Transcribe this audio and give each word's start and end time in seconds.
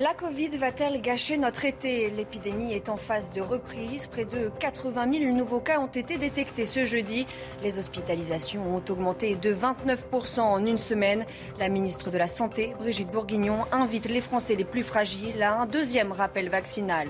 La 0.00 0.12
Covid 0.12 0.48
va-t-elle 0.48 1.00
gâcher 1.00 1.38
notre 1.38 1.64
été? 1.64 2.10
L'épidémie 2.10 2.72
est 2.72 2.88
en 2.88 2.96
phase 2.96 3.30
de 3.30 3.40
reprise. 3.40 4.08
Près 4.08 4.24
de 4.24 4.50
80 4.58 5.20
000 5.20 5.32
nouveaux 5.36 5.60
cas 5.60 5.78
ont 5.78 5.86
été 5.86 6.18
détectés 6.18 6.66
ce 6.66 6.84
jeudi. 6.84 7.28
Les 7.62 7.78
hospitalisations 7.78 8.74
ont 8.74 8.82
augmenté 8.90 9.36
de 9.36 9.54
29% 9.54 10.40
en 10.40 10.66
une 10.66 10.78
semaine. 10.78 11.24
La 11.60 11.68
ministre 11.68 12.10
de 12.10 12.18
la 12.18 12.26
Santé, 12.26 12.74
Brigitte 12.80 13.12
Bourguignon, 13.12 13.66
invite 13.70 14.06
les 14.06 14.20
Français 14.20 14.56
les 14.56 14.64
plus 14.64 14.82
fragiles 14.82 15.40
à 15.44 15.60
un 15.60 15.66
deuxième 15.66 16.10
rappel 16.10 16.48
vaccinal. 16.48 17.06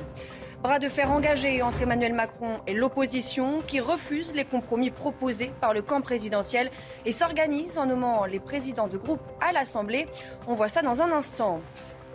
Bras 0.62 0.78
de 0.78 0.90
fer 0.90 1.10
engagé 1.10 1.62
entre 1.62 1.80
Emmanuel 1.80 2.12
Macron 2.12 2.60
et 2.66 2.74
l'opposition 2.74 3.62
qui 3.66 3.80
refuse 3.80 4.34
les 4.34 4.44
compromis 4.44 4.90
proposés 4.90 5.52
par 5.62 5.72
le 5.72 5.80
camp 5.80 6.02
présidentiel 6.02 6.70
et 7.06 7.12
s'organise 7.12 7.78
en 7.78 7.86
nommant 7.86 8.26
les 8.26 8.40
présidents 8.40 8.88
de 8.88 8.98
groupe 8.98 9.22
à 9.40 9.52
l'Assemblée. 9.52 10.04
On 10.46 10.54
voit 10.54 10.68
ça 10.68 10.82
dans 10.82 11.00
un 11.00 11.12
instant. 11.12 11.62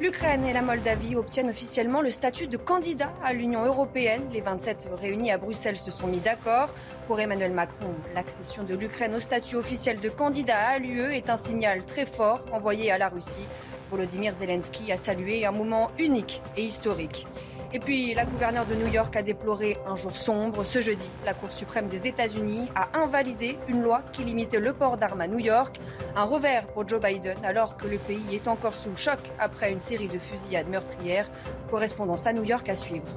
L'Ukraine 0.02 0.46
et 0.46 0.54
la 0.54 0.62
Moldavie 0.62 1.18
obtiennent 1.18 1.50
officiellement 1.50 2.00
le 2.00 2.10
statut 2.10 2.48
de 2.48 2.56
candidat 2.56 3.12
à 3.22 3.34
l'Union 3.34 3.66
européenne. 3.66 4.22
Les 4.32 4.40
27 4.40 4.88
réunis 4.98 5.30
à 5.30 5.38
Bruxelles 5.38 5.78
se 5.78 5.92
sont 5.92 6.08
mis 6.08 6.22
d'accord. 6.22 6.70
Pour 7.06 7.20
Emmanuel 7.20 7.52
Macron, 7.52 7.94
l'accession 8.16 8.64
de 8.64 8.76
l'Ukraine 8.76 9.14
au 9.14 9.20
statut 9.20 9.58
officiel 9.58 10.00
de 10.00 10.08
candidat 10.08 10.70
à 10.70 10.78
l'UE 10.78 11.14
est 11.14 11.30
un 11.30 11.36
signal 11.36 11.84
très 11.84 12.06
fort 12.06 12.40
envoyé 12.54 12.92
à 12.92 12.98
la 12.98 13.10
Russie. 13.10 13.46
Volodymyr 13.92 14.34
Zelensky 14.34 14.90
a 14.94 14.96
salué 14.96 15.46
un 15.46 15.52
moment 15.52 15.92
unique 16.00 16.42
et 16.56 16.64
historique. 16.64 17.28
Et 17.72 17.80
puis, 17.80 18.16
la 18.16 18.26
gouverneure 18.26 18.66
de 18.66 18.74
New 18.74 18.88
York 18.88 19.16
a 19.16 19.22
déploré 19.22 19.78
un 19.88 19.96
jour 19.96 20.16
sombre. 20.16 20.64
Ce 20.64 20.82
jeudi, 20.82 21.08
la 21.24 21.36
Cour 21.36 21.52
suprême 21.52 21.88
des 21.88 22.08
États-Unis 22.08 22.68
a 22.74 22.98
invalidé 22.98 23.60
une 23.68 23.84
loi 23.84 24.02
qui 24.12 24.24
limitait 24.24 24.60
le 24.60 24.74
port 24.74 24.98
d'armes 24.98 25.22
à 25.22 25.28
New 25.28 25.38
York. 25.40 25.80
Un 26.16 26.24
revers 26.24 26.66
pour 26.68 26.88
Joe 26.88 27.00
Biden 27.00 27.38
alors 27.44 27.78
que 27.78 27.88
le 27.88 28.00
pays 28.00 28.34
est 28.34 28.48
encore 28.48 28.74
sous 28.74 28.98
choc 28.98 29.20
après 29.40 29.72
une 29.72 29.82
série 29.82 30.08
de 30.08 30.18
fusillades 30.18 30.68
meurtrières. 30.68 31.30
Correspondance 31.70 32.26
à 32.26 32.34
New 32.34 32.44
York 32.44 32.68
à 32.70 32.76
suivre. 32.76 33.08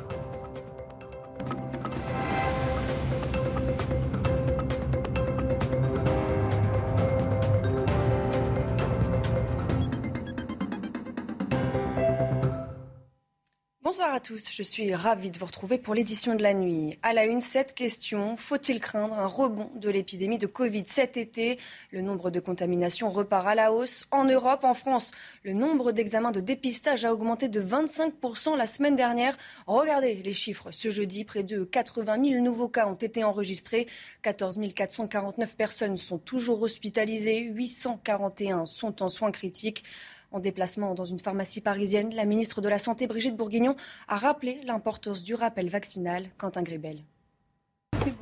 Bonsoir 14.12 14.24
à 14.24 14.36
tous, 14.36 14.52
je 14.52 14.62
suis 14.62 14.94
ravie 14.94 15.30
de 15.30 15.38
vous 15.38 15.46
retrouver 15.46 15.78
pour 15.78 15.94
l'édition 15.94 16.34
de 16.34 16.42
la 16.42 16.52
nuit. 16.52 16.98
À 17.02 17.14
la 17.14 17.24
une, 17.24 17.40
cette 17.40 17.74
question, 17.74 18.36
faut-il 18.36 18.78
craindre 18.78 19.14
un 19.14 19.26
rebond 19.26 19.70
de 19.74 19.88
l'épidémie 19.88 20.36
de 20.36 20.46
Covid 20.46 20.84
cet 20.86 21.16
été? 21.16 21.58
Le 21.92 22.02
nombre 22.02 22.30
de 22.30 22.38
contaminations 22.38 23.08
repart 23.08 23.46
à 23.46 23.54
la 23.54 23.72
hausse. 23.72 24.06
En 24.10 24.26
Europe, 24.26 24.64
en 24.64 24.74
France, 24.74 25.12
le 25.44 25.54
nombre 25.54 25.92
d'examens 25.92 26.30
de 26.30 26.40
dépistage 26.40 27.06
a 27.06 27.14
augmenté 27.14 27.48
de 27.48 27.62
25% 27.62 28.54
la 28.54 28.66
semaine 28.66 28.96
dernière. 28.96 29.38
Regardez 29.66 30.12
les 30.16 30.34
chiffres. 30.34 30.72
Ce 30.72 30.90
jeudi, 30.90 31.24
près 31.24 31.42
de 31.42 31.64
80 31.64 32.22
000 32.22 32.44
nouveaux 32.44 32.68
cas 32.68 32.86
ont 32.86 32.92
été 32.92 33.24
enregistrés. 33.24 33.86
14 34.20 34.58
449 34.74 35.56
personnes 35.56 35.96
sont 35.96 36.18
toujours 36.18 36.60
hospitalisées. 36.60 37.38
841 37.38 38.66
sont 38.66 39.02
en 39.02 39.08
soins 39.08 39.32
critiques. 39.32 39.84
En 40.32 40.40
déplacement 40.40 40.94
dans 40.94 41.04
une 41.04 41.18
pharmacie 41.18 41.60
parisienne, 41.60 42.14
la 42.14 42.24
ministre 42.24 42.62
de 42.62 42.68
la 42.68 42.78
Santé, 42.78 43.06
Brigitte 43.06 43.36
Bourguignon, 43.36 43.76
a 44.08 44.16
rappelé 44.16 44.60
l'importance 44.64 45.22
du 45.22 45.34
rappel 45.34 45.68
vaccinal. 45.68 46.30
Quentin 46.38 46.62
Grébel. 46.62 47.04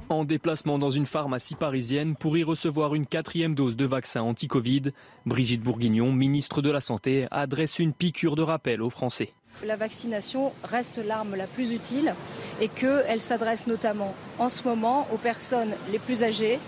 En 0.09 0.25
déplacement 0.25 0.78
dans 0.78 0.91
une 0.91 1.06
pharmacie 1.06 1.54
parisienne 1.54 2.16
pour 2.16 2.37
y 2.37 2.43
recevoir 2.43 2.97
une 2.97 3.06
quatrième 3.06 3.54
dose 3.54 3.76
de 3.76 3.87
vaccin 3.87 4.22
anti-Covid, 4.22 4.91
Brigitte 5.25 5.62
Bourguignon, 5.62 6.12
ministre 6.12 6.62
de 6.62 6.71
la 6.71 6.81
Santé, 6.81 7.28
adresse 7.31 7.78
une 7.78 7.93
piqûre 7.93 8.34
de 8.34 8.42
rappel 8.42 8.82
aux 8.82 8.91
Français. 8.91 9.28
La 9.65 9.77
vaccination 9.77 10.53
reste 10.65 10.98
l'arme 10.98 11.37
la 11.37 11.47
plus 11.47 11.72
utile 11.72 12.15
et 12.60 12.69
qu'elle 12.69 13.21
s'adresse 13.21 13.69
notamment 13.69 14.15
en 14.41 14.48
ce 14.48 14.65
moment 14.65 15.06
aux 15.15 15.19
personnes 15.19 15.75
les 15.92 16.00
plus 16.00 16.25
âgées, 16.25 16.59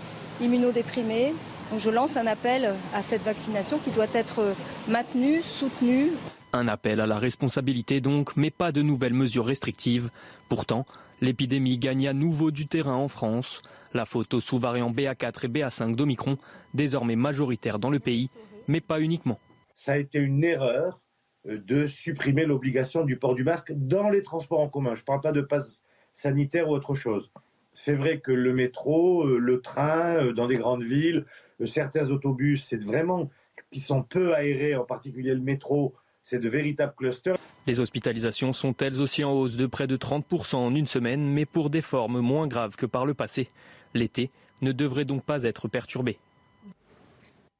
immunodéprimées, 0.41 1.33
donc 1.73 1.81
je 1.81 1.89
lance 1.89 2.17
un 2.17 2.27
appel 2.27 2.71
à 2.93 3.01
cette 3.01 3.23
vaccination 3.23 3.79
qui 3.79 3.89
doit 3.89 4.05
être 4.13 4.53
maintenue, 4.87 5.41
soutenue. 5.41 6.09
Un 6.51 6.67
appel 6.67 7.01
à 7.01 7.07
la 7.07 7.17
responsabilité 7.17 7.99
donc, 7.99 8.37
mais 8.37 8.51
pas 8.51 8.71
de 8.71 8.83
nouvelles 8.83 9.15
mesures 9.15 9.47
restrictives. 9.47 10.11
Pourtant, 10.49 10.85
l'épidémie 11.19 11.79
gagne 11.79 12.07
à 12.07 12.13
nouveau 12.13 12.51
du 12.51 12.67
terrain 12.67 12.93
en 12.93 13.07
France. 13.07 13.63
La 13.95 14.05
faute 14.05 14.35
aux 14.35 14.39
sous-variants 14.39 14.91
BA4 14.91 15.45
et 15.45 15.47
BA5 15.47 15.95
d'Omicron, 15.95 16.37
désormais 16.75 17.15
majoritaires 17.15 17.79
dans 17.79 17.89
le 17.89 17.97
pays, 17.97 18.29
mais 18.67 18.79
pas 18.79 19.01
uniquement. 19.01 19.39
Ça 19.73 19.93
a 19.93 19.97
été 19.97 20.19
une 20.19 20.43
erreur 20.43 21.01
euh, 21.47 21.57
de 21.57 21.87
supprimer 21.87 22.45
l'obligation 22.45 23.03
du 23.03 23.17
port 23.17 23.33
du 23.33 23.43
masque 23.43 23.73
dans 23.75 24.11
les 24.11 24.21
transports 24.21 24.59
en 24.59 24.69
commun. 24.69 24.93
Je 24.93 25.01
ne 25.01 25.05
parle 25.05 25.21
pas 25.21 25.31
de 25.31 25.41
passe 25.41 25.81
sanitaire 26.13 26.69
ou 26.69 26.73
autre 26.73 26.93
chose. 26.93 27.31
C'est 27.73 27.95
vrai 27.95 28.19
que 28.19 28.31
le 28.31 28.53
métro, 28.53 29.25
euh, 29.25 29.39
le 29.39 29.61
train, 29.61 30.17
euh, 30.17 30.33
dans 30.33 30.47
des 30.47 30.57
grandes 30.57 30.83
villes, 30.83 31.25
certains 31.65 32.09
autobus, 32.09 32.63
c'est 32.63 32.83
vraiment 32.83 33.29
qui 33.71 33.79
sont 33.79 34.03
peu 34.03 34.33
aérés, 34.35 34.75
en 34.75 34.85
particulier 34.85 35.33
le 35.33 35.41
métro, 35.41 35.93
c'est 36.23 36.39
de 36.39 36.49
véritables 36.49 36.93
clusters. 36.95 37.37
Les 37.67 37.79
hospitalisations 37.79 38.53
sont 38.53 38.75
elles 38.77 39.01
aussi 39.01 39.23
en 39.23 39.33
hausse 39.33 39.55
de 39.55 39.65
près 39.65 39.87
de 39.87 39.97
30% 39.97 40.55
en 40.55 40.75
une 40.75 40.87
semaine, 40.87 41.23
mais 41.23 41.45
pour 41.45 41.69
des 41.69 41.81
formes 41.81 42.19
moins 42.19 42.47
graves 42.47 42.75
que 42.75 42.85
par 42.85 43.05
le 43.05 43.13
passé. 43.13 43.49
L'été 43.93 44.31
ne 44.61 44.71
devrait 44.71 45.05
donc 45.05 45.23
pas 45.23 45.43
être 45.43 45.67
perturbé. 45.67 46.17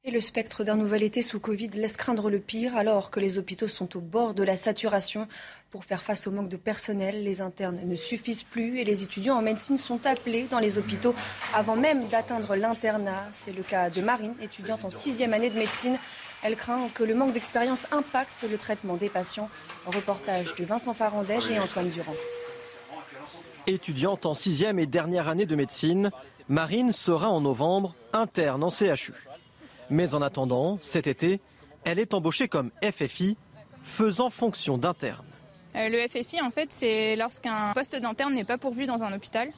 Et 0.06 0.10
le 0.10 0.20
spectre 0.20 0.64
d'un 0.64 0.76
nouvel 0.76 1.02
été 1.02 1.22
sous 1.22 1.40
Covid 1.40 1.68
laisse 1.68 1.96
craindre 1.96 2.28
le 2.28 2.38
pire 2.38 2.76
alors 2.76 3.10
que 3.10 3.20
les 3.20 3.38
hôpitaux 3.38 3.68
sont 3.68 3.96
au 3.96 4.00
bord 4.00 4.34
de 4.34 4.42
la 4.42 4.54
saturation. 4.54 5.26
Pour 5.70 5.86
faire 5.86 6.02
face 6.02 6.26
au 6.26 6.30
manque 6.30 6.50
de 6.50 6.58
personnel, 6.58 7.24
les 7.24 7.40
internes 7.40 7.80
ne 7.82 7.94
suffisent 7.94 8.42
plus 8.42 8.78
et 8.78 8.84
les 8.84 9.02
étudiants 9.02 9.38
en 9.38 9.40
médecine 9.40 9.78
sont 9.78 10.04
appelés 10.04 10.46
dans 10.50 10.58
les 10.58 10.76
hôpitaux 10.76 11.14
avant 11.54 11.74
même 11.74 12.06
d'atteindre 12.08 12.54
l'internat. 12.54 13.28
C'est 13.30 13.56
le 13.56 13.62
cas 13.62 13.88
de 13.88 14.02
Marine, 14.02 14.34
étudiante 14.42 14.84
en 14.84 14.90
sixième 14.90 15.32
année 15.32 15.48
de 15.48 15.58
médecine. 15.58 15.96
Elle 16.42 16.56
craint 16.56 16.86
que 16.92 17.02
le 17.02 17.14
manque 17.14 17.32
d'expérience 17.32 17.86
impacte 17.90 18.44
le 18.50 18.58
traitement 18.58 18.96
des 18.96 19.08
patients. 19.08 19.48
reportage 19.86 20.54
de 20.54 20.66
Vincent 20.66 20.92
Farandège 20.92 21.48
et 21.48 21.58
Antoine 21.58 21.88
Durand. 21.88 22.14
Étudiante 23.66 24.26
en 24.26 24.34
sixième 24.34 24.78
et 24.78 24.86
dernière 24.86 25.30
année 25.30 25.46
de 25.46 25.56
médecine, 25.56 26.10
Marine 26.50 26.92
sera 26.92 27.30
en 27.30 27.40
novembre 27.40 27.94
interne 28.12 28.62
en 28.62 28.68
CHU. 28.68 29.14
Mais 29.90 30.14
en 30.14 30.22
attendant, 30.22 30.78
cet 30.80 31.06
été, 31.06 31.40
elle 31.84 31.98
est 31.98 32.14
embauchée 32.14 32.48
comme 32.48 32.70
FFI, 32.82 33.36
faisant 33.82 34.30
fonction 34.30 34.78
d'interne. 34.78 35.26
Euh, 35.76 35.88
le 35.88 35.98
FFI, 36.08 36.40
en 36.40 36.50
fait, 36.50 36.70
c'est 36.70 37.16
lorsqu'un 37.16 37.72
poste 37.74 37.96
d'interne 38.00 38.32
n'est 38.34 38.44
pas 38.44 38.58
pourvu 38.58 38.86
dans 38.86 39.02
un 39.02 39.12
hôpital. 39.12 39.48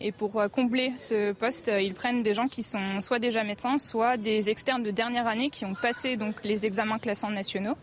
Et 0.00 0.12
pour 0.12 0.38
euh, 0.38 0.48
combler 0.48 0.92
ce 0.96 1.32
poste, 1.32 1.68
euh, 1.68 1.80
ils 1.80 1.94
prennent 1.94 2.22
des 2.22 2.34
gens 2.34 2.48
qui 2.48 2.62
sont 2.62 3.00
soit 3.00 3.18
déjà 3.18 3.42
médecins, 3.42 3.78
soit 3.78 4.16
des 4.16 4.50
externes 4.50 4.82
de 4.82 4.90
dernière 4.90 5.26
année 5.26 5.48
qui 5.48 5.64
ont 5.64 5.74
passé 5.74 6.16
donc 6.16 6.36
les 6.44 6.66
examens 6.66 6.98
classants 6.98 7.30
nationaux 7.30 7.76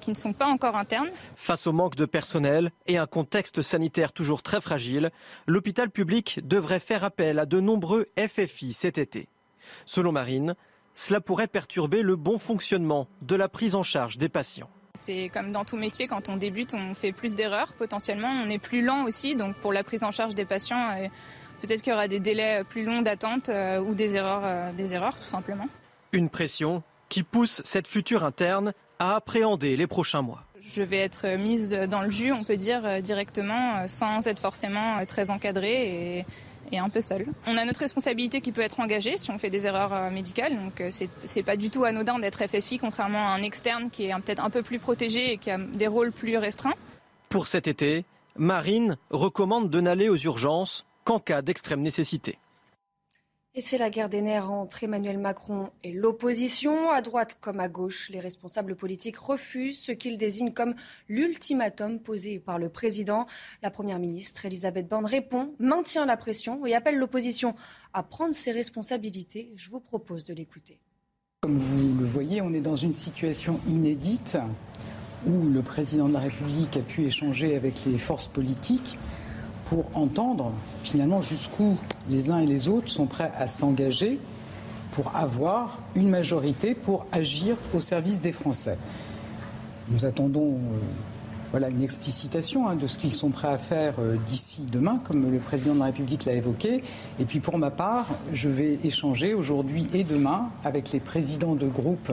qui 0.00 0.10
ne 0.10 0.16
sont 0.16 0.34
pas 0.34 0.46
encore 0.46 0.76
internes. 0.76 1.08
Face 1.34 1.66
au 1.66 1.72
manque 1.72 1.96
de 1.96 2.04
personnel 2.04 2.70
et 2.86 2.98
un 2.98 3.06
contexte 3.06 3.62
sanitaire 3.62 4.12
toujours 4.12 4.42
très 4.42 4.60
fragile, 4.60 5.10
l'hôpital 5.46 5.90
public 5.90 6.40
devrait 6.44 6.80
faire 6.80 7.04
appel 7.04 7.38
à 7.38 7.46
de 7.46 7.58
nombreux 7.58 8.08
FFI 8.18 8.74
cet 8.74 8.98
été. 8.98 9.28
Selon 9.86 10.12
Marine, 10.12 10.56
cela 10.94 11.20
pourrait 11.20 11.48
perturber 11.48 12.02
le 12.02 12.16
bon 12.16 12.38
fonctionnement 12.38 13.08
de 13.22 13.36
la 13.36 13.48
prise 13.48 13.74
en 13.74 13.82
charge 13.82 14.18
des 14.18 14.28
patients. 14.28 14.70
C'est 14.94 15.28
comme 15.32 15.50
dans 15.50 15.64
tout 15.64 15.76
métier, 15.76 16.06
quand 16.06 16.28
on 16.28 16.36
débute, 16.36 16.72
on 16.72 16.94
fait 16.94 17.10
plus 17.10 17.34
d'erreurs 17.34 17.72
potentiellement, 17.74 18.28
on 18.28 18.48
est 18.48 18.60
plus 18.60 18.80
lent 18.80 19.04
aussi, 19.04 19.34
donc 19.34 19.56
pour 19.56 19.72
la 19.72 19.82
prise 19.82 20.04
en 20.04 20.12
charge 20.12 20.36
des 20.36 20.44
patients, 20.44 20.90
euh, 20.90 21.08
peut-être 21.60 21.82
qu'il 21.82 21.90
y 21.90 21.94
aura 21.94 22.06
des 22.06 22.20
délais 22.20 22.62
plus 22.62 22.84
longs 22.84 23.02
d'attente 23.02 23.48
euh, 23.48 23.80
ou 23.80 23.94
des 23.94 24.16
erreurs, 24.16 24.42
euh, 24.44 24.72
des 24.72 24.94
erreurs 24.94 25.18
tout 25.18 25.26
simplement. 25.26 25.66
Une 26.12 26.28
pression 26.28 26.84
qui 27.08 27.24
pousse 27.24 27.60
cette 27.64 27.88
future 27.88 28.22
interne 28.22 28.72
à 29.00 29.16
appréhender 29.16 29.76
les 29.76 29.88
prochains 29.88 30.22
mois. 30.22 30.44
Je 30.60 30.82
vais 30.82 30.98
être 30.98 31.26
mise 31.36 31.70
dans 31.70 32.00
le 32.00 32.10
jus, 32.10 32.32
on 32.32 32.44
peut 32.44 32.56
dire 32.56 33.02
directement, 33.02 33.86
sans 33.88 34.26
être 34.28 34.38
forcément 34.38 35.04
très 35.04 35.30
encadrée 35.30 36.18
et 36.18 36.24
et 36.72 36.78
un 36.78 36.88
peu 36.88 37.00
seul. 37.00 37.26
On 37.46 37.56
a 37.56 37.64
notre 37.64 37.80
responsabilité 37.80 38.40
qui 38.40 38.52
peut 38.52 38.60
être 38.60 38.80
engagée 38.80 39.18
si 39.18 39.30
on 39.30 39.38
fait 39.38 39.50
des 39.50 39.66
erreurs 39.66 39.92
euh, 39.92 40.10
médicales, 40.10 40.56
donc 40.56 40.80
euh, 40.80 40.90
c'est 40.90 41.42
pas 41.42 41.56
du 41.56 41.70
tout 41.70 41.84
anodin 41.84 42.18
d'être 42.18 42.46
FFI, 42.46 42.78
contrairement 42.78 43.28
à 43.28 43.32
un 43.32 43.42
externe 43.42 43.90
qui 43.90 44.04
est 44.06 44.14
peut-être 44.14 44.44
un 44.44 44.50
peu 44.50 44.62
plus 44.62 44.78
protégé 44.78 45.32
et 45.32 45.38
qui 45.38 45.50
a 45.50 45.58
des 45.58 45.86
rôles 45.86 46.12
plus 46.12 46.36
restreints. 46.36 46.74
Pour 47.28 47.46
cet 47.46 47.66
été, 47.66 48.04
Marine 48.36 48.96
recommande 49.10 49.70
de 49.70 49.80
n'aller 49.80 50.08
aux 50.08 50.16
urgences 50.16 50.86
qu'en 51.04 51.20
cas 51.20 51.42
d'extrême 51.42 51.82
nécessité. 51.82 52.38
Et 53.56 53.60
c'est 53.60 53.78
la 53.78 53.88
guerre 53.88 54.08
des 54.08 54.20
nerfs 54.20 54.50
entre 54.50 54.82
Emmanuel 54.82 55.16
Macron 55.16 55.70
et 55.84 55.92
l'opposition. 55.92 56.90
À 56.90 57.02
droite 57.02 57.36
comme 57.40 57.60
à 57.60 57.68
gauche, 57.68 58.10
les 58.10 58.18
responsables 58.18 58.74
politiques 58.74 59.16
refusent 59.16 59.78
ce 59.78 59.92
qu'ils 59.92 60.18
désignent 60.18 60.52
comme 60.52 60.74
l'ultimatum 61.08 62.00
posé 62.00 62.40
par 62.40 62.58
le 62.58 62.68
président. 62.68 63.26
La 63.62 63.70
première 63.70 64.00
ministre, 64.00 64.44
Elisabeth 64.44 64.88
Borne, 64.88 65.06
répond, 65.06 65.54
maintient 65.60 66.04
la 66.04 66.16
pression 66.16 66.66
et 66.66 66.74
appelle 66.74 66.96
l'opposition 66.96 67.54
à 67.92 68.02
prendre 68.02 68.34
ses 68.34 68.50
responsabilités. 68.50 69.52
Je 69.54 69.70
vous 69.70 69.78
propose 69.78 70.24
de 70.24 70.34
l'écouter. 70.34 70.80
Comme 71.42 71.56
vous 71.56 71.96
le 71.96 72.04
voyez, 72.04 72.42
on 72.42 72.52
est 72.54 72.60
dans 72.60 72.74
une 72.74 72.92
situation 72.92 73.60
inédite 73.68 74.36
où 75.28 75.48
le 75.48 75.62
président 75.62 76.08
de 76.08 76.14
la 76.14 76.20
République 76.20 76.76
a 76.76 76.80
pu 76.80 77.04
échanger 77.04 77.54
avec 77.54 77.84
les 77.86 77.98
forces 77.98 78.26
politiques 78.26 78.98
pour 79.66 79.84
entendre 79.94 80.52
finalement 80.82 81.22
jusqu'où 81.22 81.76
les 82.08 82.30
uns 82.30 82.40
et 82.40 82.46
les 82.46 82.68
autres 82.68 82.90
sont 82.90 83.06
prêts 83.06 83.32
à 83.38 83.48
s'engager 83.48 84.18
pour 84.92 85.14
avoir 85.14 85.78
une 85.96 86.08
majorité 86.08 86.74
pour 86.74 87.06
agir 87.10 87.56
au 87.74 87.80
service 87.80 88.20
des 88.20 88.32
Français. 88.32 88.78
Nous 89.88 90.04
attendons 90.04 90.52
euh, 90.54 90.78
voilà, 91.50 91.68
une 91.68 91.82
explicitation 91.82 92.68
hein, 92.68 92.76
de 92.76 92.86
ce 92.86 92.96
qu'ils 92.96 93.12
sont 93.12 93.30
prêts 93.30 93.48
à 93.48 93.58
faire 93.58 93.94
euh, 93.98 94.16
d'ici 94.26 94.66
demain, 94.70 95.00
comme 95.04 95.30
le 95.30 95.38
président 95.38 95.74
de 95.74 95.80
la 95.80 95.86
République 95.86 96.24
l'a 96.24 96.32
évoqué. 96.32 96.82
Et 97.18 97.24
puis 97.24 97.40
pour 97.40 97.58
ma 97.58 97.70
part, 97.70 98.06
je 98.32 98.48
vais 98.48 98.78
échanger 98.84 99.34
aujourd'hui 99.34 99.86
et 99.92 100.04
demain 100.04 100.50
avec 100.64 100.92
les 100.92 101.00
présidents 101.00 101.54
de 101.54 101.66
groupes 101.66 102.12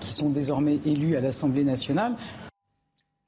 qui 0.00 0.10
sont 0.10 0.30
désormais 0.30 0.78
élus 0.86 1.16
à 1.16 1.20
l'Assemblée 1.20 1.64
nationale 1.64 2.14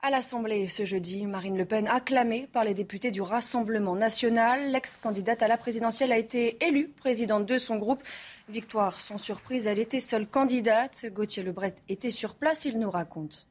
à 0.05 0.11
l'Assemblée 0.11 0.69
ce 0.69 0.85
jeudi, 0.85 1.27
Marine 1.27 1.57
Le 1.57 1.65
Pen, 1.65 1.87
acclamée 1.87 2.49
par 2.53 2.65
les 2.65 2.75
députés 2.75 3.13
du 3.13 3.23
Rassemblement 3.23 3.95
national, 3.95 4.73
l'ex-candidate 4.73 5.45
à 5.45 5.49
la 5.49 5.57
présidentielle 5.57 6.11
a 6.11 6.19
été 6.19 6.63
élue 6.65 6.89
présidente 6.89 7.47
de 7.47 7.57
son 7.57 7.77
groupe. 7.77 8.03
Victoire 8.49 9.01
sans 9.01 9.17
surprise, 9.17 9.69
elle 9.69 9.79
était 9.79 10.01
seule 10.01 10.27
candidate. 10.27 11.07
Gauthier 11.13 11.45
Lebret 11.45 11.77
était 11.89 12.11
sur 12.11 12.35
place, 12.35 12.65
il 12.65 12.81
nous 12.81 12.91
raconte. 12.91 13.47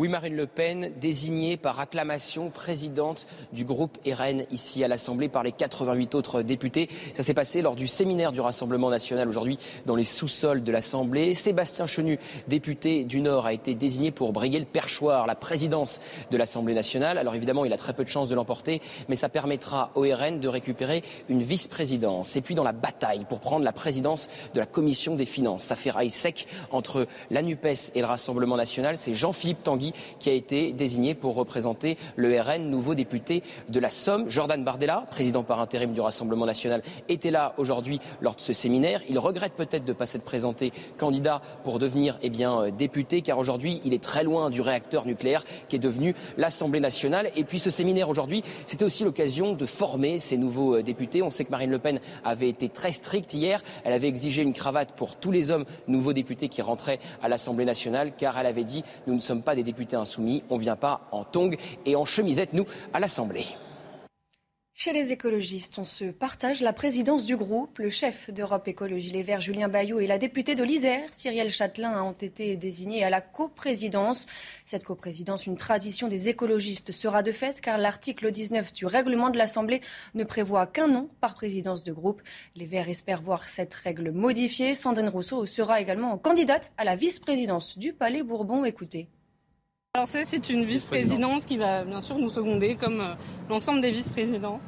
Oui, 0.00 0.08
Marine 0.08 0.34
Le 0.34 0.46
Pen, 0.46 0.92
désignée 0.98 1.58
par 1.58 1.78
acclamation 1.78 2.48
présidente 2.48 3.26
du 3.52 3.66
groupe 3.66 3.98
RN 4.06 4.46
ici 4.50 4.82
à 4.82 4.88
l'Assemblée 4.88 5.28
par 5.28 5.42
les 5.42 5.52
88 5.52 6.14
autres 6.14 6.40
députés. 6.40 6.88
Ça 7.14 7.22
s'est 7.22 7.34
passé 7.34 7.60
lors 7.60 7.76
du 7.76 7.86
séminaire 7.86 8.32
du 8.32 8.40
Rassemblement 8.40 8.88
national 8.88 9.28
aujourd'hui 9.28 9.58
dans 9.84 9.96
les 9.96 10.06
sous-sols 10.06 10.62
de 10.62 10.72
l'Assemblée. 10.72 11.34
Sébastien 11.34 11.84
Chenu, 11.84 12.18
député 12.48 13.04
du 13.04 13.20
Nord, 13.20 13.44
a 13.44 13.52
été 13.52 13.74
désigné 13.74 14.10
pour 14.10 14.32
briguer 14.32 14.58
le 14.58 14.64
perchoir, 14.64 15.26
la 15.26 15.34
présidence 15.34 16.00
de 16.30 16.38
l'Assemblée 16.38 16.72
nationale. 16.72 17.18
Alors 17.18 17.34
évidemment, 17.34 17.66
il 17.66 17.72
a 17.74 17.76
très 17.76 17.92
peu 17.92 18.02
de 18.02 18.08
chances 18.08 18.30
de 18.30 18.34
l'emporter, 18.34 18.80
mais 19.10 19.16
ça 19.16 19.28
permettra 19.28 19.90
au 19.96 20.00
RN 20.00 20.40
de 20.40 20.48
récupérer 20.48 21.02
une 21.28 21.42
vice-présidence. 21.42 22.36
Et 22.36 22.40
puis 22.40 22.54
dans 22.54 22.64
la 22.64 22.72
bataille 22.72 23.26
pour 23.28 23.40
prendre 23.40 23.66
la 23.66 23.72
présidence 23.74 24.28
de 24.54 24.60
la 24.60 24.66
Commission 24.66 25.14
des 25.14 25.26
finances, 25.26 25.64
ça 25.64 25.76
fait 25.76 25.90
rail 25.90 26.08
sec 26.08 26.46
entre 26.70 27.06
la 27.30 27.42
NUPES 27.42 27.92
et 27.94 28.00
le 28.00 28.06
Rassemblement 28.06 28.56
national. 28.56 28.96
C'est 28.96 29.12
Jean-Philippe 29.12 29.62
Tanguy 29.62 29.89
qui 30.18 30.30
a 30.30 30.32
été 30.32 30.72
désigné 30.72 31.14
pour 31.14 31.34
représenter 31.34 31.98
le 32.16 32.40
RN, 32.40 32.70
nouveau 32.70 32.94
député 32.94 33.42
de 33.68 33.80
la 33.80 33.90
Somme. 33.90 34.28
Jordan 34.28 34.62
Bardella, 34.64 35.06
président 35.10 35.42
par 35.42 35.60
intérim 35.60 35.92
du 35.92 36.00
Rassemblement 36.00 36.46
national, 36.46 36.82
était 37.08 37.30
là 37.30 37.54
aujourd'hui 37.56 38.00
lors 38.20 38.34
de 38.34 38.40
ce 38.40 38.52
séminaire. 38.52 39.02
Il 39.08 39.18
regrette 39.18 39.54
peut-être 39.54 39.84
de 39.84 39.92
ne 39.92 39.96
pas 39.96 40.06
s'être 40.06 40.24
présenté 40.24 40.72
candidat 40.98 41.40
pour 41.64 41.78
devenir 41.78 42.18
eh 42.22 42.30
bien, 42.30 42.60
euh, 42.60 42.70
député, 42.70 43.22
car 43.22 43.38
aujourd'hui, 43.38 43.80
il 43.84 43.94
est 43.94 44.02
très 44.02 44.24
loin 44.24 44.50
du 44.50 44.60
réacteur 44.60 45.06
nucléaire 45.06 45.44
qui 45.68 45.76
est 45.76 45.80
devenu 45.80 46.14
l'Assemblée 46.36 46.80
nationale. 46.80 47.30
Et 47.36 47.44
puis 47.44 47.58
ce 47.58 47.70
séminaire 47.70 48.08
aujourd'hui, 48.08 48.42
c'était 48.66 48.84
aussi 48.84 49.04
l'occasion 49.04 49.52
de 49.52 49.66
former 49.66 50.18
ces 50.18 50.36
nouveaux 50.36 50.76
euh, 50.76 50.82
députés. 50.82 51.22
On 51.22 51.30
sait 51.30 51.44
que 51.44 51.50
Marine 51.50 51.70
Le 51.70 51.78
Pen 51.78 52.00
avait 52.24 52.48
été 52.48 52.68
très 52.68 52.92
stricte 52.92 53.34
hier. 53.34 53.62
Elle 53.84 53.92
avait 53.92 54.08
exigé 54.08 54.42
une 54.42 54.52
cravate 54.52 54.92
pour 54.92 55.16
tous 55.16 55.30
les 55.30 55.50
hommes 55.50 55.64
nouveaux 55.88 56.12
députés 56.12 56.48
qui 56.48 56.62
rentraient 56.62 56.98
à 57.22 57.28
l'Assemblée 57.28 57.64
nationale, 57.64 58.12
car 58.16 58.38
elle 58.38 58.46
avait 58.46 58.64
dit 58.64 58.84
nous 59.06 59.14
ne 59.14 59.20
sommes 59.20 59.42
pas 59.42 59.54
des 59.54 59.62
députés 59.62 59.79
On 60.50 60.56
ne 60.56 60.60
vient 60.60 60.76
pas 60.76 61.08
en 61.12 61.24
tongs 61.24 61.56
et 61.86 61.96
en 61.96 62.04
chemisette, 62.04 62.52
nous, 62.52 62.66
à 62.92 63.00
l'Assemblée. 63.00 63.46
Chez 64.82 64.94
les 64.94 65.12
écologistes, 65.12 65.78
on 65.78 65.84
se 65.84 66.06
partage 66.06 66.62
la 66.62 66.72
présidence 66.72 67.26
du 67.26 67.36
groupe. 67.36 67.80
Le 67.80 67.90
chef 67.90 68.30
d'Europe 68.30 68.66
Écologie 68.66 69.10
Les 69.10 69.22
Verts, 69.22 69.42
Julien 69.42 69.68
Bayou, 69.68 70.00
et 70.00 70.06
la 70.06 70.16
députée 70.16 70.54
de 70.54 70.64
l'Isère, 70.64 71.06
Cyrielle 71.12 71.50
Châtelain, 71.50 72.02
ont 72.02 72.12
été 72.12 72.56
désignés 72.56 73.04
à 73.04 73.10
la 73.10 73.20
coprésidence. 73.20 74.24
Cette 74.64 74.84
coprésidence, 74.84 75.46
une 75.46 75.58
tradition 75.58 76.08
des 76.08 76.30
écologistes, 76.30 76.92
sera 76.92 77.22
de 77.22 77.30
fait 77.30 77.60
car 77.60 77.76
l'article 77.76 78.32
19 78.32 78.72
du 78.72 78.86
règlement 78.86 79.28
de 79.28 79.36
l'Assemblée 79.36 79.82
ne 80.14 80.24
prévoit 80.24 80.66
qu'un 80.66 80.88
nom 80.88 81.10
par 81.20 81.34
présidence 81.34 81.84
de 81.84 81.92
groupe. 81.92 82.22
Les 82.56 82.64
Verts 82.64 82.88
espèrent 82.88 83.20
voir 83.20 83.50
cette 83.50 83.74
règle 83.74 84.12
modifiée. 84.12 84.72
Sandrine 84.72 85.10
Rousseau 85.10 85.44
sera 85.44 85.82
également 85.82 86.16
candidate 86.16 86.72
à 86.78 86.84
la 86.84 86.96
vice-présidence 86.96 87.76
du 87.76 87.92
Palais 87.92 88.22
Bourbon. 88.22 88.64
Écoutez. 88.64 89.10
Alors 89.96 90.06
c'est 90.06 90.48
une 90.50 90.64
vice-présidence 90.64 91.44
qui 91.44 91.58
va 91.58 91.82
bien 91.82 92.00
sûr 92.00 92.16
nous 92.16 92.30
seconder 92.30 92.76
comme 92.76 93.00
euh, 93.00 93.14
l'ensemble 93.48 93.80
des 93.80 93.90
vice-présidents 93.90 94.60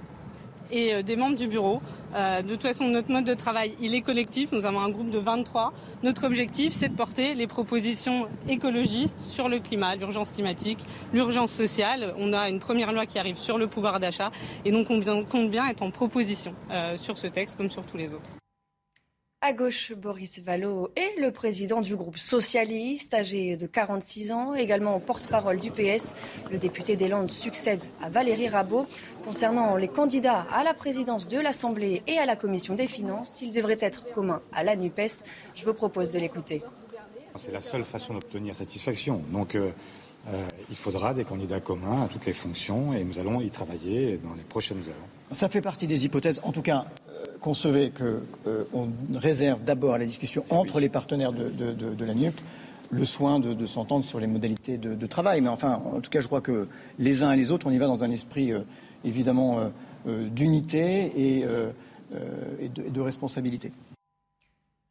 et 0.73 0.95
euh, 0.95 1.03
des 1.03 1.15
membres 1.15 1.37
du 1.37 1.47
bureau. 1.47 1.81
Euh, 2.17 2.43
de 2.43 2.49
toute 2.49 2.63
façon, 2.63 2.89
notre 2.89 3.09
mode 3.09 3.25
de 3.25 3.35
travail, 3.35 3.77
il 3.81 3.95
est 3.95 4.01
collectif. 4.01 4.51
Nous 4.51 4.67
avons 4.67 4.81
un 4.81 4.91
groupe 4.91 5.11
de 5.11 5.21
23. 5.21 5.73
Notre 6.03 6.27
objectif, 6.27 6.73
c'est 6.73 6.89
de 6.89 6.97
porter 6.97 7.35
les 7.35 7.47
propositions 7.47 8.27
écologistes 8.49 9.19
sur 9.19 9.49
le 9.49 9.61
climat, 9.61 9.95
l'urgence 9.95 10.33
climatique, 10.33 10.85
l'urgence 11.15 11.53
sociale. 11.53 12.15
On 12.19 12.33
a 12.33 12.49
une 12.49 12.59
première 12.59 12.93
loi 12.93 13.07
qui 13.07 13.21
arrive 13.21 13.39
sur 13.39 13.59
le 13.59 13.69
pouvoir 13.69 14.01
d'achat 14.01 14.33
et 14.65 14.73
donc 14.73 14.91
on 14.91 15.01
compte 15.25 15.51
bien 15.51 15.69
être 15.69 15.85
en 15.85 15.93
proposition 15.93 16.53
sur 16.97 17.17
ce 17.17 17.29
texte 17.29 17.57
comme 17.57 17.71
sur 17.71 17.87
tous 17.87 17.97
les 17.97 18.13
autres. 18.13 18.42
À 19.45 19.53
gauche, 19.53 19.93
Boris 19.93 20.39
Vallot 20.39 20.93
est 20.95 21.21
le 21.21 21.33
président 21.33 21.81
du 21.81 21.97
groupe 21.97 22.17
socialiste, 22.17 23.13
âgé 23.13 23.57
de 23.57 23.67
46 23.67 24.31
ans, 24.31 24.55
également 24.55 25.01
porte-parole 25.01 25.59
du 25.59 25.73
PS. 25.73 26.15
Le 26.53 26.59
député 26.59 26.95
des 26.95 27.09
Landes 27.09 27.29
succède 27.29 27.81
à 28.01 28.09
Valérie 28.09 28.47
Rabault. 28.47 28.87
Concernant 29.25 29.75
les 29.75 29.89
candidats 29.89 30.47
à 30.53 30.63
la 30.63 30.75
présidence 30.75 31.27
de 31.27 31.41
l'Assemblée 31.41 32.05
et 32.07 32.19
à 32.19 32.25
la 32.25 32.37
Commission 32.37 32.77
des 32.77 32.87
finances, 32.87 33.43
ils 33.43 33.51
devraient 33.51 33.79
être 33.81 34.05
communs 34.15 34.43
à 34.53 34.63
la 34.63 34.77
NUPES. 34.77 35.25
Je 35.57 35.65
vous 35.65 35.75
propose 35.75 36.11
de 36.11 36.21
l'écouter. 36.21 36.63
C'est 37.35 37.51
la 37.51 37.61
seule 37.61 37.83
façon 37.83 38.15
d'obtenir 38.15 38.55
satisfaction. 38.55 39.25
Donc, 39.33 39.57
euh, 39.57 39.73
euh, 40.29 40.47
il 40.71 40.77
faudra 40.77 41.15
des 41.15 41.25
candidats 41.25 41.59
communs 41.59 42.05
à 42.05 42.07
toutes 42.07 42.27
les 42.27 42.33
fonctions 42.33 42.93
et 42.93 43.03
nous 43.03 43.19
allons 43.19 43.41
y 43.41 43.51
travailler 43.51 44.19
dans 44.19 44.35
les 44.35 44.45
prochaines 44.45 44.79
heures. 44.89 45.33
Ça 45.33 45.49
fait 45.49 45.61
partie 45.61 45.89
des 45.89 46.05
hypothèses. 46.05 46.41
En 46.45 46.53
tout 46.53 46.63
cas, 46.63 46.85
concevez 47.43 47.91
qu'on 47.91 48.23
euh, 48.47 48.65
réserve 49.15 49.63
d'abord 49.63 49.95
à 49.95 49.99
la 49.99 50.07
discussion 50.07 50.45
entre 50.49 50.81
les 50.81 50.89
partenaires 50.89 51.33
de, 51.33 52.05
la 52.05 52.15
NUP 52.15 52.41
le 52.91 53.05
soin 53.05 53.41
de, 53.41 53.67
s'entendre 53.67 54.05
sur 54.05 54.21
les 54.21 54.27
modalités 54.27 54.79
de, 54.79 55.07
travail. 55.07 55.41
Mais 55.41 55.49
enfin, 55.49 55.83
en 55.85 56.01
tout 56.01 56.11
cas, 56.11 56.21
je 56.21 56.27
crois 56.27 56.41
que 56.41 56.69
les 56.99 57.23
uns 57.23 57.33
et 57.33 57.37
les 57.37 57.51
autres, 57.51 57.67
on 57.67 57.71
y 57.71 57.79
va 57.79 57.87
dans 57.87 58.05
un 58.05 58.11
esprit 58.11 58.53
euh, 58.53 58.61
évidemment 59.05 59.71
euh, 60.07 60.29
d'unité 60.29 61.13
et, 61.17 61.45
et 62.61 62.69
de 62.69 63.01
responsabilité. 63.01 63.73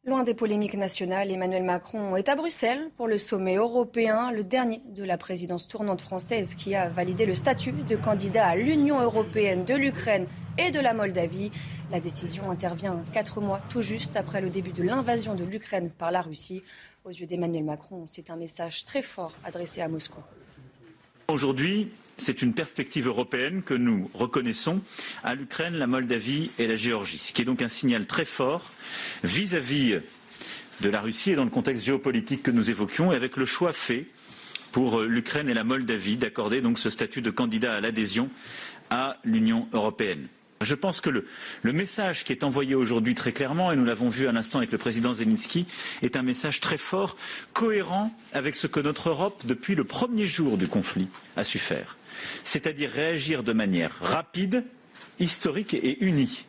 Loin 0.04 0.24
des 0.24 0.34
polémiques 0.34 0.74
nationales, 0.74 1.30
Emmanuel 1.30 1.62
Macron 1.62 2.16
est 2.16 2.28
à 2.28 2.34
Bruxelles 2.34 2.90
pour 2.96 3.06
le 3.06 3.18
sommet 3.18 3.54
européen, 3.54 4.32
le 4.32 4.42
dernier 4.42 4.82
de 4.88 5.04
la 5.04 5.16
présidence 5.16 5.68
tournante 5.68 6.00
française 6.00 6.56
qui 6.56 6.74
a 6.74 6.88
validé 6.88 7.24
le 7.24 7.34
statut 7.34 7.70
de 7.70 7.94
candidat 7.94 8.48
à 8.48 8.56
l'Union 8.56 9.00
européenne 9.00 9.64
de 9.64 9.74
l'Ukraine 9.74 10.26
et 10.58 10.72
de 10.72 10.80
la 10.80 10.92
Moldavie. 10.92 11.52
La 11.92 12.00
décision 12.00 12.50
intervient 12.50 13.00
quatre 13.12 13.40
mois 13.40 13.60
tout 13.70 13.82
juste 13.82 14.16
après 14.16 14.40
le 14.40 14.50
début 14.50 14.72
de 14.72 14.82
l'invasion 14.82 15.36
de 15.36 15.44
l'Ukraine 15.44 15.88
par 15.90 16.10
la 16.10 16.20
Russie. 16.20 16.64
Aux 17.04 17.10
yeux 17.10 17.26
d'Emmanuel 17.26 17.62
Macron, 17.62 18.08
c'est 18.08 18.28
un 18.30 18.36
message 18.36 18.82
très 18.82 19.02
fort 19.02 19.32
adressé 19.44 19.82
à 19.82 19.88
Moscou. 19.88 20.20
Aujourd'hui, 21.28 21.92
c'est 22.22 22.40
une 22.40 22.54
perspective 22.54 23.08
européenne 23.08 23.62
que 23.62 23.74
nous 23.74 24.08
reconnaissons 24.14 24.80
à 25.24 25.34
l'Ukraine, 25.34 25.74
la 25.74 25.86
Moldavie 25.86 26.50
et 26.58 26.66
la 26.66 26.76
Géorgie, 26.76 27.18
ce 27.18 27.32
qui 27.32 27.42
est 27.42 27.44
donc 27.44 27.62
un 27.62 27.68
signal 27.68 28.06
très 28.06 28.24
fort 28.24 28.70
vis-à-vis 29.24 29.98
de 30.80 30.88
la 30.88 31.00
Russie 31.00 31.32
et 31.32 31.36
dans 31.36 31.44
le 31.44 31.50
contexte 31.50 31.84
géopolitique 31.84 32.42
que 32.42 32.50
nous 32.50 32.70
évoquions, 32.70 33.12
et 33.12 33.16
avec 33.16 33.36
le 33.36 33.44
choix 33.44 33.72
fait 33.72 34.06
pour 34.70 35.00
l'Ukraine 35.02 35.48
et 35.48 35.54
la 35.54 35.64
Moldavie 35.64 36.16
d'accorder 36.16 36.60
donc 36.62 36.78
ce 36.78 36.90
statut 36.90 37.22
de 37.22 37.30
candidat 37.30 37.74
à 37.74 37.80
l'adhésion 37.80 38.30
à 38.90 39.16
l'Union 39.24 39.68
européenne. 39.72 40.28
Je 40.60 40.74
pense 40.76 41.00
que 41.00 41.10
le, 41.10 41.26
message 41.72 42.24
qui 42.24 42.32
est 42.32 42.44
envoyé 42.44 42.74
aujourd'hui 42.74 43.14
très 43.16 43.32
clairement, 43.32 43.72
et 43.72 43.76
nous 43.76 43.84
l'avons 43.84 44.08
vu 44.08 44.28
à 44.28 44.32
l'instant 44.32 44.58
avec 44.58 44.70
le 44.70 44.78
président 44.78 45.12
Zelensky, 45.12 45.66
est 46.02 46.16
un 46.16 46.22
message 46.22 46.60
très 46.60 46.78
fort, 46.78 47.16
cohérent 47.52 48.16
avec 48.32 48.54
ce 48.54 48.68
que 48.68 48.78
notre 48.80 49.08
Europe, 49.08 49.42
depuis 49.44 49.74
le 49.74 49.84
premier 49.84 50.26
jour 50.26 50.56
du 50.56 50.68
conflit, 50.68 51.08
a 51.36 51.42
su 51.42 51.58
faire. 51.58 51.96
C'est-à-dire 52.44 52.90
réagir 52.90 53.42
de 53.42 53.52
manière 53.52 53.92
rapide, 54.00 54.64
historique 55.18 55.74
et 55.74 56.04
uni. 56.04 56.46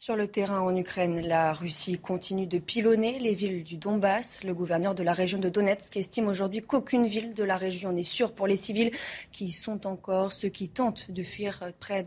Sur 0.00 0.16
le 0.16 0.28
terrain 0.28 0.60
en 0.60 0.74
Ukraine, 0.74 1.20
la 1.20 1.52
Russie 1.52 1.98
continue 1.98 2.46
de 2.46 2.58
pilonner 2.58 3.18
les 3.18 3.34
villes 3.34 3.62
du 3.62 3.76
Donbass. 3.76 4.44
Le 4.44 4.54
gouverneur 4.54 4.94
de 4.94 5.02
la 5.02 5.12
région 5.12 5.38
de 5.38 5.50
Donetsk 5.50 5.94
estime 5.98 6.28
aujourd'hui 6.28 6.62
qu'aucune 6.62 7.06
ville 7.06 7.34
de 7.34 7.44
la 7.44 7.58
région 7.58 7.92
n'est 7.92 8.02
sûre 8.02 8.32
pour 8.32 8.46
les 8.46 8.56
civils 8.56 8.92
qui 9.30 9.52
sont 9.52 9.86
encore 9.86 10.32
ceux 10.32 10.48
qui 10.48 10.70
tentent 10.70 11.10
de 11.10 11.22
fuir 11.22 11.70
près 11.80 12.06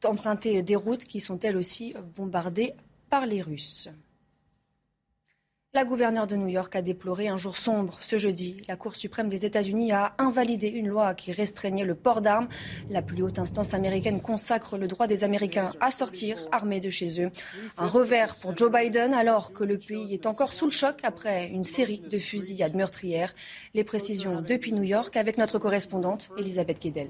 d'emprunter 0.00 0.62
des 0.62 0.74
routes 0.74 1.04
qui 1.04 1.20
sont 1.20 1.38
elles 1.38 1.56
aussi 1.56 1.94
bombardées 2.16 2.74
par 3.08 3.24
les 3.24 3.40
Russes. 3.40 3.88
La 5.74 5.86
gouverneure 5.86 6.26
de 6.26 6.36
New 6.36 6.48
York 6.48 6.76
a 6.76 6.82
déploré 6.82 7.28
un 7.28 7.38
jour 7.38 7.56
sombre 7.56 7.96
ce 8.02 8.18
jeudi. 8.18 8.58
La 8.68 8.76
Cour 8.76 8.94
suprême 8.94 9.30
des 9.30 9.46
États-Unis 9.46 9.90
a 9.92 10.14
invalidé 10.18 10.68
une 10.68 10.88
loi 10.88 11.14
qui 11.14 11.32
restreignait 11.32 11.86
le 11.86 11.94
port 11.94 12.20
d'armes. 12.20 12.48
La 12.90 13.00
plus 13.00 13.22
haute 13.22 13.38
instance 13.38 13.72
américaine 13.72 14.20
consacre 14.20 14.76
le 14.76 14.86
droit 14.86 15.06
des 15.06 15.24
Américains 15.24 15.72
à 15.80 15.90
sortir 15.90 16.36
armés 16.52 16.80
de 16.80 16.90
chez 16.90 17.22
eux. 17.22 17.30
Un 17.78 17.86
revers 17.86 18.34
pour 18.34 18.54
Joe 18.54 18.70
Biden 18.70 19.14
alors 19.14 19.54
que 19.54 19.64
le 19.64 19.78
pays 19.78 20.12
est 20.12 20.26
encore 20.26 20.52
sous 20.52 20.66
le 20.66 20.72
choc 20.72 20.98
après 21.04 21.48
une 21.48 21.64
série 21.64 22.02
de 22.06 22.18
fusillades 22.18 22.76
meurtrières. 22.76 23.34
Les 23.72 23.82
précisions 23.82 24.42
depuis 24.42 24.74
New 24.74 24.82
York 24.82 25.16
avec 25.16 25.38
notre 25.38 25.58
correspondante 25.58 26.28
Elisabeth 26.36 26.82
Guedel. 26.82 27.08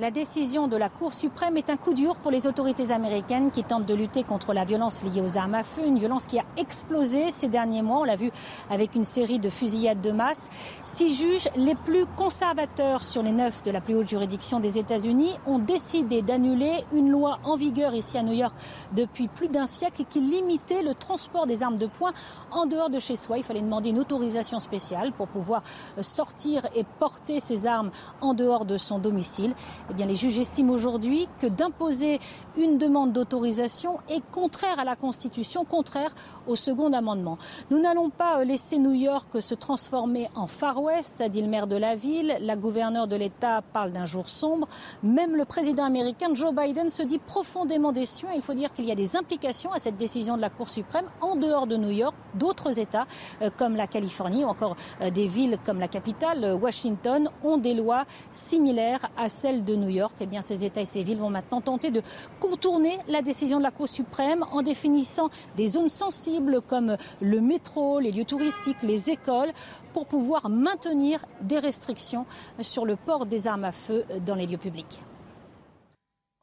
La 0.00 0.12
décision 0.12 0.68
de 0.68 0.76
la 0.76 0.88
Cour 0.88 1.12
suprême 1.12 1.56
est 1.56 1.70
un 1.70 1.76
coup 1.76 1.92
dur 1.92 2.14
pour 2.14 2.30
les 2.30 2.46
autorités 2.46 2.92
américaines 2.92 3.50
qui 3.50 3.64
tentent 3.64 3.84
de 3.84 3.94
lutter 3.94 4.22
contre 4.22 4.52
la 4.52 4.64
violence 4.64 5.02
liée 5.02 5.20
aux 5.20 5.36
armes 5.36 5.56
à 5.56 5.64
feu, 5.64 5.82
une 5.84 5.98
violence 5.98 6.26
qui 6.26 6.38
a 6.38 6.44
explosé 6.56 7.32
ces 7.32 7.48
derniers 7.48 7.82
mois, 7.82 7.98
on 7.98 8.04
l'a 8.04 8.14
vu 8.14 8.30
avec 8.70 8.94
une 8.94 9.02
série 9.02 9.40
de 9.40 9.48
fusillades 9.48 10.00
de 10.00 10.12
masse. 10.12 10.50
Six 10.84 11.14
juges 11.14 11.48
les 11.56 11.74
plus 11.74 12.06
conservateurs 12.16 13.02
sur 13.02 13.24
les 13.24 13.32
neuf 13.32 13.64
de 13.64 13.72
la 13.72 13.80
plus 13.80 13.96
haute 13.96 14.08
juridiction 14.08 14.60
des 14.60 14.78
États-Unis 14.78 15.32
ont 15.46 15.58
décidé 15.58 16.22
d'annuler 16.22 16.84
une 16.92 17.10
loi 17.10 17.40
en 17.42 17.56
vigueur 17.56 17.92
ici 17.92 18.16
à 18.16 18.22
New 18.22 18.34
York 18.34 18.54
depuis 18.92 19.26
plus 19.26 19.48
d'un 19.48 19.66
siècle 19.66 20.04
qui 20.08 20.20
limitait 20.20 20.82
le 20.82 20.94
transport 20.94 21.48
des 21.48 21.64
armes 21.64 21.76
de 21.76 21.86
poing 21.86 22.12
en 22.52 22.66
dehors 22.66 22.90
de 22.90 23.00
chez 23.00 23.16
soi. 23.16 23.38
Il 23.38 23.42
fallait 23.42 23.62
demander 23.62 23.90
une 23.90 23.98
autorisation 23.98 24.60
spéciale 24.60 25.10
pour 25.10 25.26
pouvoir 25.26 25.64
sortir 26.02 26.68
et 26.76 26.84
porter 27.00 27.40
ces 27.40 27.66
armes 27.66 27.90
en 28.20 28.32
dehors 28.32 28.64
de 28.64 28.76
son 28.76 29.00
domicile. 29.00 29.56
Eh 29.90 29.94
bien, 29.94 30.04
les 30.04 30.14
juges 30.14 30.38
estiment 30.38 30.72
aujourd'hui 30.72 31.28
que 31.40 31.46
d'imposer 31.46 32.20
une 32.58 32.76
demande 32.76 33.12
d'autorisation 33.12 33.98
est 34.10 34.22
contraire 34.30 34.78
à 34.78 34.84
la 34.84 34.96
Constitution, 34.96 35.64
contraire 35.64 36.14
au 36.46 36.56
second 36.56 36.92
amendement. 36.92 37.38
Nous 37.70 37.80
n'allons 37.80 38.10
pas 38.10 38.44
laisser 38.44 38.78
New 38.78 38.92
York 38.92 39.40
se 39.40 39.54
transformer 39.54 40.28
en 40.34 40.46
Far 40.46 40.82
West, 40.82 41.22
a 41.22 41.30
dit 41.30 41.40
le 41.40 41.48
maire 41.48 41.66
de 41.66 41.76
la 41.76 41.96
ville. 41.96 42.36
La 42.40 42.56
gouverneure 42.56 43.06
de 43.06 43.16
l'État 43.16 43.62
parle 43.62 43.92
d'un 43.92 44.04
jour 44.04 44.28
sombre. 44.28 44.68
Même 45.02 45.34
le 45.36 45.46
président 45.46 45.84
américain 45.84 46.34
Joe 46.34 46.54
Biden 46.54 46.90
se 46.90 47.02
dit 47.02 47.18
profondément 47.18 47.92
déçu. 47.92 48.26
Il 48.34 48.42
faut 48.42 48.54
dire 48.54 48.72
qu'il 48.74 48.84
y 48.84 48.92
a 48.92 48.94
des 48.94 49.16
implications 49.16 49.72
à 49.72 49.78
cette 49.78 49.96
décision 49.96 50.36
de 50.36 50.42
la 50.42 50.50
Cour 50.50 50.68
suprême 50.68 51.06
en 51.22 51.36
dehors 51.36 51.66
de 51.66 51.76
New 51.76 51.90
York. 51.90 52.14
D'autres 52.34 52.78
États, 52.78 53.06
euh, 53.40 53.48
comme 53.56 53.74
la 53.74 53.86
Californie 53.86 54.44
ou 54.44 54.48
encore 54.48 54.76
euh, 55.00 55.10
des 55.10 55.26
villes 55.26 55.58
comme 55.64 55.80
la 55.80 55.88
capitale, 55.88 56.44
euh, 56.44 56.54
Washington, 56.54 57.30
ont 57.42 57.56
des 57.56 57.72
lois 57.72 58.04
similaires 58.32 59.08
à 59.16 59.28
celles 59.28 59.64
de 59.64 59.77
New 59.78 59.88
York, 59.88 60.14
eh 60.20 60.26
bien, 60.26 60.42
ces 60.42 60.64
États 60.64 60.80
et 60.80 60.84
ces 60.84 61.02
villes 61.02 61.18
vont 61.18 61.30
maintenant 61.30 61.60
tenter 61.60 61.90
de 61.90 62.02
contourner 62.40 62.98
la 63.08 63.22
décision 63.22 63.58
de 63.58 63.62
la 63.62 63.70
Cour 63.70 63.88
suprême 63.88 64.44
en 64.52 64.62
définissant 64.62 65.30
des 65.56 65.68
zones 65.68 65.88
sensibles 65.88 66.60
comme 66.60 66.96
le 67.20 67.40
métro, 67.40 68.00
les 68.00 68.12
lieux 68.12 68.24
touristiques, 68.24 68.82
les 68.82 69.10
écoles, 69.10 69.52
pour 69.92 70.06
pouvoir 70.06 70.48
maintenir 70.48 71.24
des 71.40 71.58
restrictions 71.58 72.26
sur 72.60 72.84
le 72.84 72.96
port 72.96 73.26
des 73.26 73.46
armes 73.46 73.64
à 73.64 73.72
feu 73.72 74.04
dans 74.24 74.34
les 74.34 74.46
lieux 74.46 74.58
publics. 74.58 75.00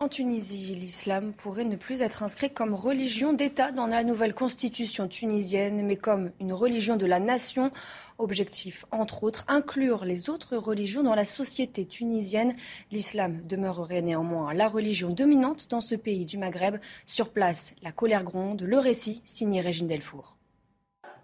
En 0.06 0.08
Tunisie, 0.08 0.76
l'islam 0.76 1.34
pourrait 1.34 1.66
ne 1.66 1.76
plus 1.76 2.04
être 2.04 2.22
inscrit 2.22 2.52
comme 2.52 2.76
religion 2.76 3.34
d'État 3.34 3.72
dans 3.72 3.88
la 3.88 4.04
nouvelle 4.04 4.36
constitution 4.36 5.08
tunisienne, 5.08 5.84
mais 5.84 5.96
comme 5.96 6.30
une 6.40 6.54
religion 6.54 6.96
de 6.96 7.08
la 7.08 7.20
nation. 7.20 7.72
Objectif, 8.20 8.86
entre 8.92 9.24
autres, 9.24 9.46
inclure 9.48 10.06
les 10.06 10.30
autres 10.30 10.58
religions 10.58 11.02
dans 11.02 11.16
la 11.16 11.26
société 11.26 11.88
tunisienne. 11.88 12.56
L'islam 12.92 13.42
demeurerait 13.48 14.04
néanmoins 14.04 14.54
la 14.54 14.68
religion 14.68 15.10
dominante 15.10 15.72
dans 15.72 15.82
ce 15.82 15.96
pays 15.96 16.26
du 16.26 16.38
Maghreb. 16.38 16.78
Sur 17.08 17.30
place, 17.30 17.74
la 17.82 17.92
colère 17.92 18.24
gronde. 18.24 18.62
Le 18.62 18.78
récit, 18.78 19.24
signé 19.26 19.60
Régine 19.60 19.88
Delfour. 19.88 20.36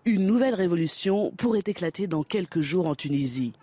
Une 0.06 0.26
nouvelle 0.26 0.56
révolution 0.56 1.30
pourrait 1.38 1.62
éclater 1.68 2.08
dans 2.08 2.24
quelques 2.24 2.62
jours 2.62 2.88
en 2.88 2.96
Tunisie. 2.96 3.54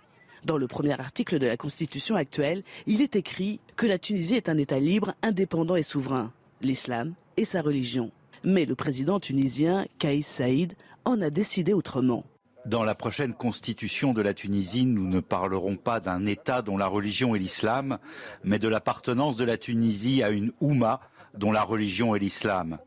Dans 0.45 0.57
le 0.57 0.67
premier 0.69 0.99
article 0.99 1.39
de 1.39 1.47
la 1.47 1.57
Constitution 1.57 2.17
actuelle, 2.17 2.63
il 2.87 3.03
est 3.03 3.17
écrit 3.17 3.61
que 3.77 3.87
la 3.87 3.99
Tunisie 3.99 4.37
est 4.37 4.49
un 4.49 4.59
État 4.59 4.79
libre, 4.79 5.15
indépendant 5.23 5.77
et 5.77 5.83
souverain, 5.83 6.33
l'islam 6.61 7.15
et 7.37 7.45
sa 7.45 7.63
religion. 7.63 8.11
Mais 8.45 8.65
le 8.65 8.75
président 8.75 9.19
tunisien, 9.19 9.87
Kaïs 9.99 10.27
Saïd, 10.27 10.75
en 11.05 11.21
a 11.21 11.31
décidé 11.31 11.73
autrement. 11.73 12.25
Dans 12.67 12.85
la 12.85 12.95
prochaine 12.95 13.33
constitution 13.33 14.13
de 14.13 14.21
la 14.21 14.35
Tunisie, 14.35 14.85
nous 14.85 15.09
ne 15.09 15.21
parlerons 15.21 15.77
pas 15.77 16.01
d'un 16.01 16.27
État 16.27 16.61
dont 16.61 16.77
la 16.77 16.87
religion 16.87 17.35
est 17.35 17.39
l'islam, 17.39 17.99
mais 18.45 18.59
de 18.59 18.69
l'appartenance 18.69 19.37
de 19.37 19.45
la 19.45 19.57
Tunisie 19.57 20.23
à 20.23 20.31
une 20.31 20.53
Oumma 20.61 21.01
dont 21.35 21.53
la 21.53 21.63
religion 21.63 22.15
est 22.15 22.19
l'islam. 22.19 22.79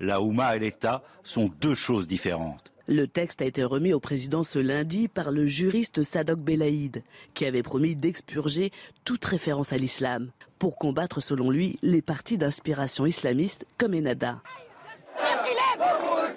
La 0.00 0.22
Oumma 0.22 0.56
et 0.56 0.58
l'État 0.58 1.02
sont 1.22 1.50
deux 1.60 1.74
choses 1.74 2.08
différentes. 2.08 2.72
Le 2.88 3.08
texte 3.08 3.42
a 3.42 3.44
été 3.44 3.64
remis 3.64 3.92
au 3.92 3.98
président 3.98 4.44
ce 4.44 4.60
lundi 4.60 5.08
par 5.08 5.32
le 5.32 5.44
juriste 5.44 6.04
Sadok 6.04 6.38
Belaïd, 6.38 7.02
qui 7.34 7.44
avait 7.44 7.64
promis 7.64 7.96
d'expurger 7.96 8.70
toute 9.04 9.24
référence 9.24 9.72
à 9.72 9.76
l'islam, 9.76 10.30
pour 10.60 10.78
combattre 10.78 11.20
selon 11.20 11.50
lui 11.50 11.78
les 11.82 12.00
partis 12.00 12.38
d'inspiration 12.38 13.04
islamiste 13.04 13.66
comme 13.76 13.94
Enada. 13.94 14.40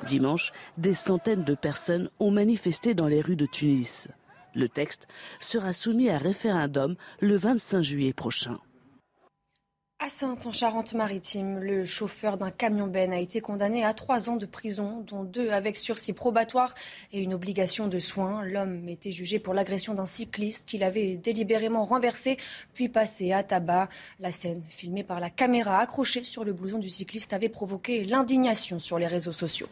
Dimanche, 0.07 0.51
des 0.77 0.95
centaines 0.95 1.43
de 1.43 1.53
personnes 1.53 2.09
ont 2.19 2.31
manifesté 2.31 2.95
dans 2.95 3.07
les 3.07 3.21
rues 3.21 3.35
de 3.35 3.45
Tunis. 3.45 4.07
Le 4.55 4.67
texte 4.67 5.07
sera 5.39 5.71
soumis 5.71 6.09
à 6.09 6.17
référendum 6.17 6.95
le 7.19 7.35
25 7.35 7.83
juillet 7.83 8.13
prochain. 8.13 8.57
À 10.01 10.07
Sainte, 10.07 10.45
en 10.45 10.53
Charente-Maritime, 10.53 11.59
le 11.59 11.83
chauffeur 11.83 12.37
d'un 12.37 12.51
camion 12.51 12.87
Ben 12.87 13.11
a 13.11 13.19
été 13.19 13.41
condamné 13.41 13.83
à 13.83 13.93
trois 13.93 14.29
ans 14.29 14.37
de 14.37 14.45
prison, 14.45 15.03
dont 15.05 15.25
deux 15.25 15.49
avec 15.49 15.75
sursis 15.75 16.13
probatoire 16.13 16.73
et 17.11 17.19
une 17.21 17.33
obligation 17.33 17.89
de 17.89 17.99
soins. 17.99 18.45
L'homme 18.45 18.87
était 18.87 19.11
jugé 19.11 19.39
pour 19.39 19.53
l'agression 19.53 19.93
d'un 19.93 20.05
cycliste 20.05 20.69
qu'il 20.69 20.85
avait 20.85 21.17
délibérément 21.17 21.83
renversé, 21.83 22.37
puis 22.73 22.87
passé 22.87 23.33
à 23.33 23.43
tabac. 23.43 23.89
La 24.21 24.31
scène, 24.31 24.63
filmée 24.69 25.03
par 25.03 25.19
la 25.19 25.29
caméra 25.29 25.79
accrochée 25.79 26.23
sur 26.23 26.45
le 26.45 26.53
blouson 26.53 26.79
du 26.79 26.89
cycliste, 26.89 27.33
avait 27.33 27.49
provoqué 27.49 28.05
l'indignation 28.05 28.79
sur 28.79 28.99
les 28.99 29.07
réseaux 29.07 29.33
sociaux. 29.33 29.67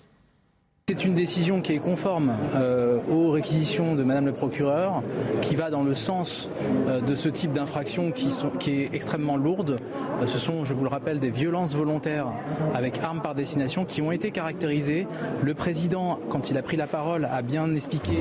C'est 0.90 1.04
une 1.04 1.16
décision 1.16 1.60
qui 1.60 1.74
est 1.74 1.80
conforme 1.80 2.32
euh, 2.56 3.00
aux 3.12 3.32
réquisitions 3.32 3.94
de 3.94 4.04
Madame 4.04 4.28
le 4.28 4.32
procureur, 4.32 5.04
qui 5.42 5.54
va 5.54 5.70
dans 5.70 5.84
le 5.84 5.94
sens 5.94 6.50
euh, 6.88 7.02
de 7.02 7.14
ce 7.14 7.28
type 7.28 7.52
d'infraction 7.52 8.14
qui, 8.14 8.30
est 8.72 8.94
extrêmement 8.94 9.36
lourde. 9.36 9.76
Euh, 10.22 10.28
ce 10.28 10.40
sont, 10.40 10.64
je 10.64 10.74
vous 10.74 10.84
le 10.84 10.90
rappelle, 10.90 11.20
des 11.20 11.30
violences 11.30 11.76
volontaires 11.76 12.28
avec 12.74 13.00
armes 13.04 13.20
par 13.20 13.36
destination 13.36 13.84
qui 13.84 14.02
ont 14.02 14.14
été 14.14 14.32
caractérisées. 14.32 15.08
Le 15.44 15.54
président, 15.54 16.22
quand 16.30 16.52
il 16.52 16.58
a 16.58 16.62
pris 16.62 16.78
la 16.78 16.88
parole, 16.88 17.28
a 17.30 17.42
bien 17.42 17.76
expliqué 17.76 18.20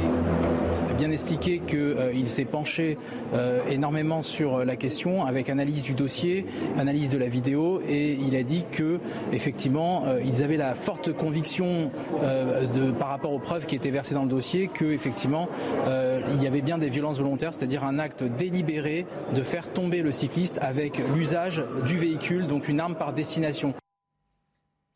bien 0.97 1.11
expliqué 1.11 1.59
qu'il 1.59 1.79
euh, 1.79 2.25
s'est 2.27 2.45
penché 2.45 2.97
euh, 3.35 3.61
énormément 3.71 4.23
sur 4.23 4.65
la 4.65 4.77
question 4.77 5.25
avec 5.25 5.51
analyse 5.51 5.83
du 5.83 5.93
dossier, 5.93 6.47
analyse 6.79 7.11
de 7.11 7.19
la 7.19 7.29
vidéo 7.29 7.81
et 7.87 8.13
il 8.13 8.35
a 8.35 8.43
dit 8.43 8.65
que 8.71 8.99
effectivement 9.33 10.05
euh, 10.07 10.21
ils 10.25 10.43
avaient 10.43 10.57
la 10.57 10.75
forte 10.75 11.13
conviction 11.13 11.91
de, 12.23 12.91
par 12.93 13.09
rapport 13.09 13.33
aux 13.33 13.39
preuves 13.39 13.67
qui 13.67 13.77
étaient 13.77 13.91
versées 13.91 14.15
dans 14.15 14.23
le 14.23 14.29
dossier 14.29 14.69
que 14.69 14.85
effectivement 14.87 15.49
il 15.87 16.43
y 16.43 16.47
avait 16.47 16.63
bien 16.63 16.79
des 16.79 16.89
violences 16.89 17.19
volontaires, 17.19 17.53
c'est-à-dire 17.53 17.85
un 17.85 17.99
acte 17.99 18.25
délibéré 18.25 19.07
de 19.35 19.43
faire 19.43 19.73
tomber 19.73 20.03
le 20.03 20.13
cycliste 20.13 20.59
avec 20.63 21.03
l'usage 21.15 21.63
du 21.85 21.99
véhicule, 21.99 22.47
donc 22.47 22.69
une 22.69 22.81
arme 22.81 22.95
par 22.95 23.13
destination. 23.13 23.75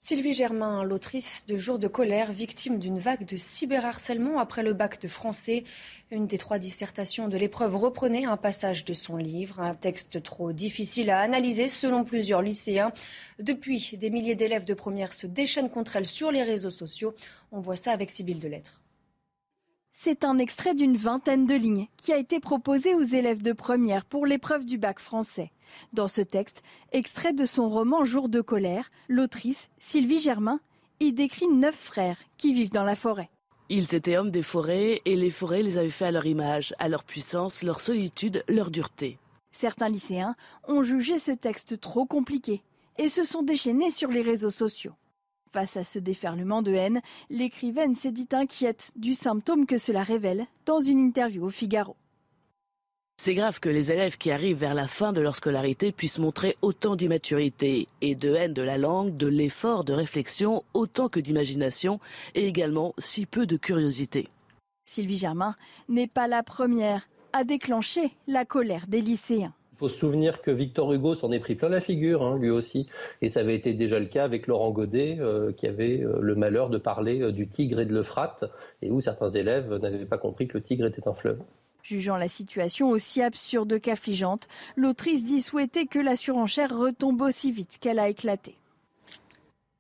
Sylvie 0.03 0.33
Germain, 0.33 0.83
l'autrice 0.83 1.45
de 1.45 1.59
Jours 1.59 1.79
de 1.79 1.87
colère, 1.87 2.33
victime 2.33 2.79
d'une 2.79 2.99
vague 2.99 3.27
de 3.27 3.37
cyberharcèlement 3.37 4.39
après 4.39 4.63
le 4.63 4.73
bac 4.73 4.99
de 4.99 5.09
français. 5.09 5.63
Une 6.11 6.27
des 6.27 6.39
trois 6.39 6.59
dissertations 6.59 7.29
de 7.29 7.37
l'épreuve 7.37 7.77
reprenait 7.77 8.25
un 8.25 8.39
passage 8.39 8.87
de 8.87 8.95
son 8.95 9.19
livre, 9.19 9.61
un 9.61 9.75
texte 9.75 10.23
trop 10.23 10.53
difficile 10.53 11.11
à 11.11 11.21
analyser 11.21 11.69
selon 11.69 12.03
plusieurs 12.03 12.41
lycéens. 12.41 12.93
Depuis, 13.41 13.99
des 13.99 14.09
milliers 14.09 14.37
d'élèves 14.37 14.65
de 14.65 14.73
première 14.73 15.13
se 15.13 15.27
déchaînent 15.27 15.69
contre 15.69 15.97
elle 15.97 16.07
sur 16.07 16.33
les 16.33 16.45
réseaux 16.45 16.71
sociaux. 16.71 17.15
On 17.53 17.61
voit 17.61 17.77
ça 17.77 17.93
avec 17.93 18.09
Sybille 18.09 18.41
Delettre. 18.41 18.80
C'est 20.03 20.25
un 20.25 20.39
extrait 20.39 20.75
d'une 20.75 20.97
vingtaine 20.97 21.45
de 21.45 21.55
lignes 21.55 21.87
qui 21.99 22.11
a 22.11 22.17
été 22.17 22.41
proposé 22.41 22.95
aux 22.95 23.03
élèves 23.03 23.43
de 23.43 23.53
première 23.53 24.07
pour 24.07 24.25
l'épreuve 24.25 24.65
du 24.65 24.79
bac 24.79 24.99
français. 24.99 25.53
Dans 25.93 26.09
ce 26.09 26.23
texte, 26.23 26.63
extrait 26.93 27.35
de 27.35 27.45
son 27.45 27.69
roman 27.69 28.03
Jour 28.03 28.31
de 28.31 28.41
colère, 28.41 28.91
l'autrice, 29.09 29.69
Sylvie 29.79 30.19
Germain, 30.19 30.59
y 31.01 31.13
décrit 31.13 31.49
neuf 31.49 31.75
frères 31.75 32.17
qui 32.39 32.55
vivent 32.55 32.73
dans 32.73 32.83
la 32.83 32.97
forêt. 32.97 33.29
Ils 33.69 33.95
étaient 33.95 34.17
hommes 34.17 34.31
des 34.31 34.41
forêts 34.41 35.03
et 35.05 35.17
les 35.17 35.29
forêts 35.29 35.63
les 35.63 35.77
avaient 35.77 35.91
fait 35.91 36.07
à 36.07 36.13
leur 36.13 36.25
image, 36.25 36.73
à 36.79 36.89
leur 36.89 37.05
puissance, 37.05 37.63
leur 37.63 37.83
solitude, 37.83 38.43
leur 38.49 38.71
dureté. 38.71 39.19
Certains 39.53 39.91
lycéens 39.91 40.35
ont 40.67 40.83
jugé 40.83 41.19
ce 41.19 41.33
texte 41.33 41.79
trop 41.79 42.07
compliqué 42.07 42.63
et 42.97 43.09
se 43.09 43.23
sont 43.23 43.43
déchaînés 43.43 43.91
sur 43.91 44.09
les 44.09 44.23
réseaux 44.23 44.49
sociaux. 44.49 44.95
Face 45.53 45.77
à 45.77 45.83
ce 45.83 45.99
déferlement 45.99 46.63
de 46.63 46.73
haine, 46.73 47.01
l'écrivaine 47.29 47.97
s'est 47.97 48.13
dit 48.13 48.29
inquiète 48.31 48.93
du 48.95 49.15
symptôme 49.15 49.67
que 49.67 49.79
cela 49.79 50.05
révèle 50.05 50.47
dans 50.65 50.81
une 50.81 51.01
interview 51.01 51.45
au 51.45 51.51
Figaro. 51.51 51.97
C'est 53.21 53.35
grave 53.35 53.59
que 53.59 53.69
les 53.69 53.91
élèves 53.91 54.17
qui 54.17 54.31
arrivent 54.31 54.59
vers 54.59 54.75
la 54.75 54.87
fin 54.87 55.13
de 55.13 55.21
leur 55.21 55.35
scolarité 55.35 55.91
puissent 55.91 56.21
montrer 56.21 56.57
autant 56.63 56.95
d'immaturité 56.95 57.89
et 58.01 58.15
de 58.15 58.33
haine 58.33 58.55
de 58.55 58.63
la 58.63 58.79
langue, 58.79 59.17
de 59.17 59.27
l'effort 59.27 59.83
de 59.83 59.93
réflexion, 59.93 60.63
autant 60.73 61.09
que 61.09 61.19
d'imagination, 61.19 61.99
et 62.37 62.47
également 62.47 62.95
si 62.99 63.27
peu 63.27 63.45
de 63.45 63.57
curiosité. 63.57 64.29
Sylvie 64.87 65.19
Germain 65.19 65.57
n'est 65.89 66.07
pas 66.07 66.29
la 66.29 66.45
première 66.45 67.09
à 67.33 67.43
déclencher 67.43 68.13
la 68.29 68.45
colère 68.45 68.87
des 68.87 69.01
lycéens. 69.01 69.53
Faut 69.81 69.89
se 69.89 69.97
souvenir 69.97 70.43
que 70.43 70.51
Victor 70.51 70.93
Hugo 70.93 71.15
s'en 71.15 71.33
est 71.33 71.39
pris 71.39 71.55
plein 71.55 71.71
la 71.71 71.81
figure, 71.81 72.23
hein, 72.23 72.37
lui 72.37 72.51
aussi. 72.51 72.87
Et 73.23 73.31
ça 73.31 73.41
avait 73.41 73.55
été 73.55 73.73
déjà 73.73 73.99
le 73.99 74.05
cas 74.05 74.25
avec 74.25 74.47
Laurent 74.47 74.73
Godet, 74.73 75.17
euh, 75.21 75.53
qui 75.53 75.67
avait 75.67 76.03
euh, 76.03 76.19
le 76.21 76.35
malheur 76.35 76.69
de 76.69 76.77
parler 76.77 77.23
euh, 77.23 77.33
du 77.33 77.49
Tigre 77.49 77.81
et 77.81 77.87
de 77.87 77.95
l'Euphrate, 77.95 78.45
et 78.83 78.91
où 78.91 79.01
certains 79.01 79.31
élèves 79.31 79.73
n'avaient 79.73 80.05
pas 80.05 80.19
compris 80.19 80.49
que 80.49 80.59
le 80.59 80.63
Tigre 80.63 80.85
était 80.85 81.09
un 81.09 81.15
fleuve. 81.15 81.39
Jugeant 81.83 82.19
la 82.19 82.29
situation 82.29 82.91
aussi 82.91 83.23
absurde 83.23 83.81
qu'affligeante, 83.81 84.49
l'autrice 84.77 85.25
dit 85.25 85.41
souhaiter 85.41 85.87
que 85.87 85.99
la 85.99 86.15
surenchère 86.15 86.79
retombe 86.79 87.23
aussi 87.23 87.51
vite 87.51 87.79
qu'elle 87.81 88.01
a 88.01 88.11
éclaté. 88.11 88.60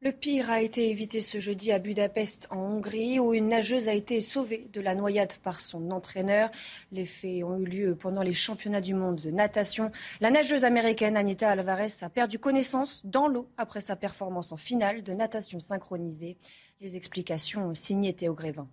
Le 0.02 0.12
pire 0.12 0.50
a 0.50 0.62
été 0.62 0.88
évité 0.88 1.20
ce 1.20 1.40
jeudi 1.40 1.72
à 1.72 1.78
Budapest, 1.78 2.48
en 2.48 2.56
Hongrie, 2.56 3.20
où 3.20 3.34
une 3.34 3.48
nageuse 3.48 3.86
a 3.86 3.92
été 3.92 4.22
sauvée 4.22 4.66
de 4.72 4.80
la 4.80 4.94
noyade 4.94 5.34
par 5.42 5.60
son 5.60 5.90
entraîneur. 5.90 6.48
Les 6.90 7.04
faits 7.04 7.44
ont 7.44 7.58
eu 7.58 7.66
lieu 7.66 7.94
pendant 7.94 8.22
les 8.22 8.32
championnats 8.32 8.80
du 8.80 8.94
monde 8.94 9.20
de 9.20 9.30
natation. 9.30 9.90
La 10.22 10.30
nageuse 10.30 10.64
américaine 10.64 11.18
Anita 11.18 11.50
Alvarez 11.50 11.92
a 12.00 12.08
perdu 12.08 12.38
connaissance 12.38 13.04
dans 13.04 13.28
l'eau 13.28 13.50
après 13.58 13.82
sa 13.82 13.94
performance 13.94 14.52
en 14.52 14.56
finale 14.56 15.02
de 15.02 15.12
natation 15.12 15.60
synchronisée. 15.60 16.38
Les 16.80 16.96
explications 16.96 17.74
signées 17.74 18.14
Théo 18.14 18.32
Grévin. 18.32 18.68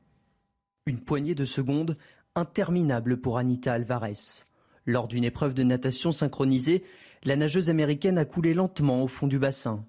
Une 0.86 1.02
poignée 1.02 1.36
de 1.36 1.44
secondes 1.44 1.98
interminable 2.36 3.20
pour 3.20 3.38
Anita 3.38 3.74
Alvarez. 3.74 4.46
Lors 4.86 5.10
d'une 5.10 5.26
épreuve 5.26 5.54
de 5.54 5.64
natation 5.64 6.14
synchronisée, 6.14 6.86
la 7.26 7.36
nageuse 7.36 7.70
américaine 7.70 8.18
a 8.18 8.24
coulé 8.24 8.54
lentement 8.54 9.04
au 9.04 9.10
fond 9.10 9.28
du 9.28 9.40
bassin. 9.40 9.86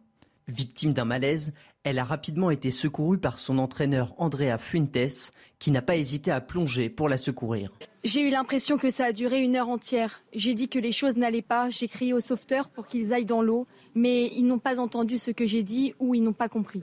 Victime 0.48 0.94
d'un 0.94 1.04
malaise, 1.04 1.52
elle 1.84 1.98
a 1.98 2.04
rapidement 2.04 2.50
été 2.50 2.70
secourue 2.70 3.18
par 3.18 3.38
son 3.38 3.58
entraîneur 3.58 4.14
Andrea 4.16 4.56
Fuentes, 4.58 5.32
qui 5.58 5.70
n'a 5.70 5.82
pas 5.82 5.96
hésité 5.96 6.30
à 6.30 6.40
plonger 6.40 6.88
pour 6.88 7.08
la 7.08 7.18
secourir. 7.18 7.70
J'ai 8.02 8.22
eu 8.22 8.30
l'impression 8.30 8.78
que 8.78 8.90
ça 8.90 9.04
a 9.04 9.12
duré 9.12 9.42
une 9.42 9.56
heure 9.56 9.68
entière. 9.68 10.22
J'ai 10.32 10.54
dit 10.54 10.70
que 10.70 10.78
les 10.78 10.92
choses 10.92 11.16
n'allaient 11.16 11.42
pas, 11.42 11.68
j'ai 11.68 11.86
crié 11.86 12.14
aux 12.14 12.20
sauveteurs 12.20 12.70
pour 12.70 12.86
qu'ils 12.86 13.12
aillent 13.12 13.26
dans 13.26 13.42
l'eau, 13.42 13.66
mais 13.94 14.28
ils 14.34 14.46
n'ont 14.46 14.58
pas 14.58 14.80
entendu 14.80 15.18
ce 15.18 15.30
que 15.30 15.46
j'ai 15.46 15.62
dit 15.62 15.94
ou 15.98 16.14
ils 16.14 16.22
n'ont 16.22 16.32
pas 16.32 16.48
compris. 16.48 16.82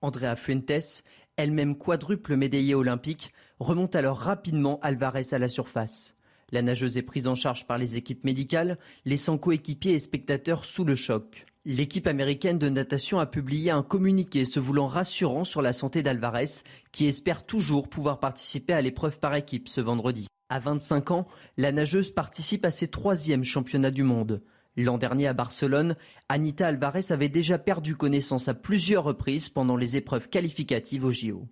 Andrea 0.00 0.34
Fuentes, 0.34 1.04
elle-même 1.36 1.76
quadruple 1.78 2.34
médaillée 2.34 2.74
olympique, 2.74 3.32
remonte 3.60 3.94
alors 3.94 4.18
rapidement 4.18 4.80
Alvarez 4.82 5.28
à 5.32 5.38
la 5.38 5.48
surface. 5.48 6.16
La 6.50 6.62
nageuse 6.62 6.96
est 6.96 7.02
prise 7.02 7.28
en 7.28 7.36
charge 7.36 7.66
par 7.66 7.78
les 7.78 7.96
équipes 7.96 8.24
médicales, 8.24 8.76
laissant 9.04 9.38
coéquipiers 9.38 9.94
et 9.94 9.98
spectateurs 10.00 10.64
sous 10.64 10.84
le 10.84 10.96
choc. 10.96 11.46
L'équipe 11.66 12.06
américaine 12.06 12.58
de 12.58 12.68
natation 12.68 13.20
a 13.20 13.26
publié 13.26 13.70
un 13.70 13.82
communiqué 13.82 14.44
se 14.44 14.60
voulant 14.60 14.86
rassurant 14.86 15.44
sur 15.44 15.62
la 15.62 15.72
santé 15.72 16.02
d'Alvarez, 16.02 16.62
qui 16.92 17.06
espère 17.06 17.46
toujours 17.46 17.88
pouvoir 17.88 18.20
participer 18.20 18.74
à 18.74 18.82
l'épreuve 18.82 19.18
par 19.18 19.34
équipe 19.34 19.68
ce 19.68 19.80
vendredi. 19.80 20.26
À 20.50 20.58
25 20.58 21.10
ans, 21.12 21.26
la 21.56 21.72
nageuse 21.72 22.10
participe 22.10 22.66
à 22.66 22.70
ses 22.70 22.88
troisièmes 22.88 23.44
championnats 23.44 23.90
du 23.90 24.02
monde. 24.02 24.42
L'an 24.76 24.98
dernier 24.98 25.26
à 25.26 25.32
Barcelone, 25.32 25.96
Anita 26.28 26.66
Alvarez 26.66 27.12
avait 27.12 27.30
déjà 27.30 27.58
perdu 27.58 27.96
connaissance 27.96 28.46
à 28.48 28.54
plusieurs 28.54 29.04
reprises 29.04 29.48
pendant 29.48 29.76
les 29.76 29.96
épreuves 29.96 30.28
qualificatives 30.28 31.06
au 31.06 31.12
JO. 31.12 31.48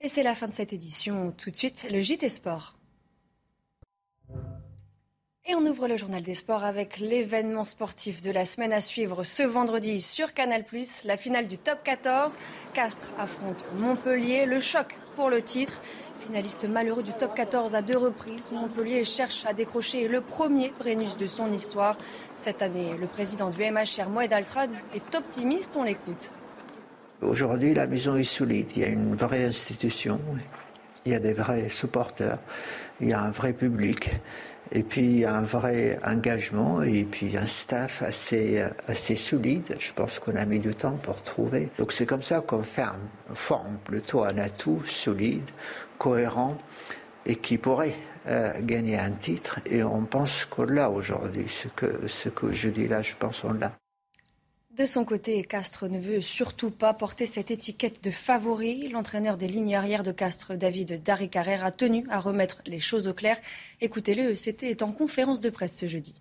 Et 0.00 0.08
c'est 0.08 0.24
la 0.24 0.34
fin 0.34 0.48
de 0.48 0.52
cette 0.52 0.72
édition. 0.72 1.30
Tout 1.30 1.52
de 1.52 1.56
suite, 1.56 1.86
le 1.92 2.00
JT 2.00 2.28
Sport. 2.28 2.76
Et 5.46 5.54
on 5.54 5.66
ouvre 5.66 5.88
le 5.88 5.98
journal 5.98 6.22
des 6.22 6.32
sports 6.32 6.64
avec 6.64 6.98
l'événement 6.98 7.66
sportif 7.66 8.22
de 8.22 8.30
la 8.30 8.46
semaine 8.46 8.72
à 8.72 8.80
suivre 8.80 9.24
ce 9.24 9.42
vendredi 9.42 10.00
sur 10.00 10.32
Canal+, 10.32 10.64
la 11.04 11.18
finale 11.18 11.46
du 11.46 11.58
top 11.58 11.80
14. 11.84 12.36
Castres 12.72 13.10
affronte 13.18 13.66
Montpellier, 13.74 14.46
le 14.46 14.58
choc 14.58 14.98
pour 15.16 15.28
le 15.28 15.42
titre. 15.42 15.82
Finaliste 16.24 16.66
malheureux 16.66 17.02
du 17.02 17.12
top 17.12 17.34
14 17.34 17.74
à 17.74 17.82
deux 17.82 17.98
reprises, 17.98 18.52
Montpellier 18.52 19.04
cherche 19.04 19.44
à 19.44 19.52
décrocher 19.52 20.08
le 20.08 20.22
premier 20.22 20.72
Brennus 20.78 21.18
de 21.18 21.26
son 21.26 21.52
histoire. 21.52 21.98
Cette 22.34 22.62
année, 22.62 22.96
le 22.98 23.06
président 23.06 23.50
du 23.50 23.70
MHR, 23.70 24.08
Moed 24.08 24.32
Altrad, 24.32 24.70
est 24.94 25.14
optimiste, 25.14 25.76
on 25.76 25.82
l'écoute. 25.82 26.32
Aujourd'hui, 27.20 27.74
la 27.74 27.86
maison 27.86 28.16
est 28.16 28.24
solide, 28.24 28.70
il 28.76 28.82
y 28.82 28.84
a 28.86 28.88
une 28.88 29.14
vraie 29.14 29.44
institution, 29.44 30.18
il 31.04 31.12
y 31.12 31.14
a 31.14 31.18
des 31.18 31.34
vrais 31.34 31.68
supporters, 31.68 32.38
il 33.02 33.08
y 33.08 33.12
a 33.12 33.20
un 33.20 33.30
vrai 33.30 33.52
public. 33.52 34.08
Et 34.74 34.82
puis 34.82 35.24
un 35.24 35.42
vrai 35.42 36.00
engagement 36.04 36.82
et 36.82 37.04
puis 37.04 37.36
un 37.36 37.46
staff 37.46 38.02
assez, 38.02 38.64
assez 38.88 39.14
solide. 39.14 39.76
Je 39.78 39.92
pense 39.92 40.18
qu'on 40.18 40.34
a 40.34 40.44
mis 40.44 40.58
du 40.58 40.74
temps 40.74 40.98
pour 41.02 41.22
trouver. 41.22 41.70
Donc 41.78 41.92
c'est 41.92 42.06
comme 42.06 42.24
ça 42.24 42.40
qu'on 42.40 42.62
forme, 42.64 43.08
forme 43.34 43.76
plutôt 43.84 44.24
un 44.24 44.36
atout 44.36 44.82
solide, 44.84 45.48
cohérent 45.96 46.58
et 47.24 47.36
qui 47.36 47.56
pourrait 47.56 47.94
euh, 48.26 48.52
gagner 48.62 48.98
un 48.98 49.10
titre. 49.10 49.60
Et 49.66 49.82
on 49.84 50.02
pense 50.02 50.44
qu'on 50.44 50.64
l'a 50.64 50.90
aujourd'hui. 50.90 51.46
Ce 51.48 51.68
que, 51.68 52.08
ce 52.08 52.28
que 52.28 52.52
je 52.52 52.68
dis 52.68 52.88
là, 52.88 53.00
je 53.00 53.14
pense 53.18 53.40
qu'on 53.40 53.52
l'a. 53.52 53.72
De 54.76 54.86
son 54.86 55.04
côté, 55.04 55.44
Castres 55.44 55.88
ne 55.88 56.00
veut 56.00 56.20
surtout 56.20 56.70
pas 56.70 56.92
porter 56.94 57.26
cette 57.26 57.52
étiquette 57.52 58.02
de 58.02 58.10
favori. 58.10 58.88
L'entraîneur 58.88 59.36
des 59.36 59.46
lignes 59.46 59.76
arrières 59.76 60.02
de 60.02 60.10
Castres, 60.10 60.56
David 60.56 61.00
Darry-Carrère, 61.00 61.64
a 61.64 61.70
tenu 61.70 62.04
à 62.10 62.18
remettre 62.18 62.56
les 62.66 62.80
choses 62.80 63.06
au 63.06 63.14
clair. 63.14 63.36
Écoutez-le, 63.80 64.34
c'était 64.34 64.82
en 64.82 64.90
conférence 64.90 65.40
de 65.40 65.48
presse 65.48 65.78
ce 65.78 65.86
jeudi. 65.86 66.16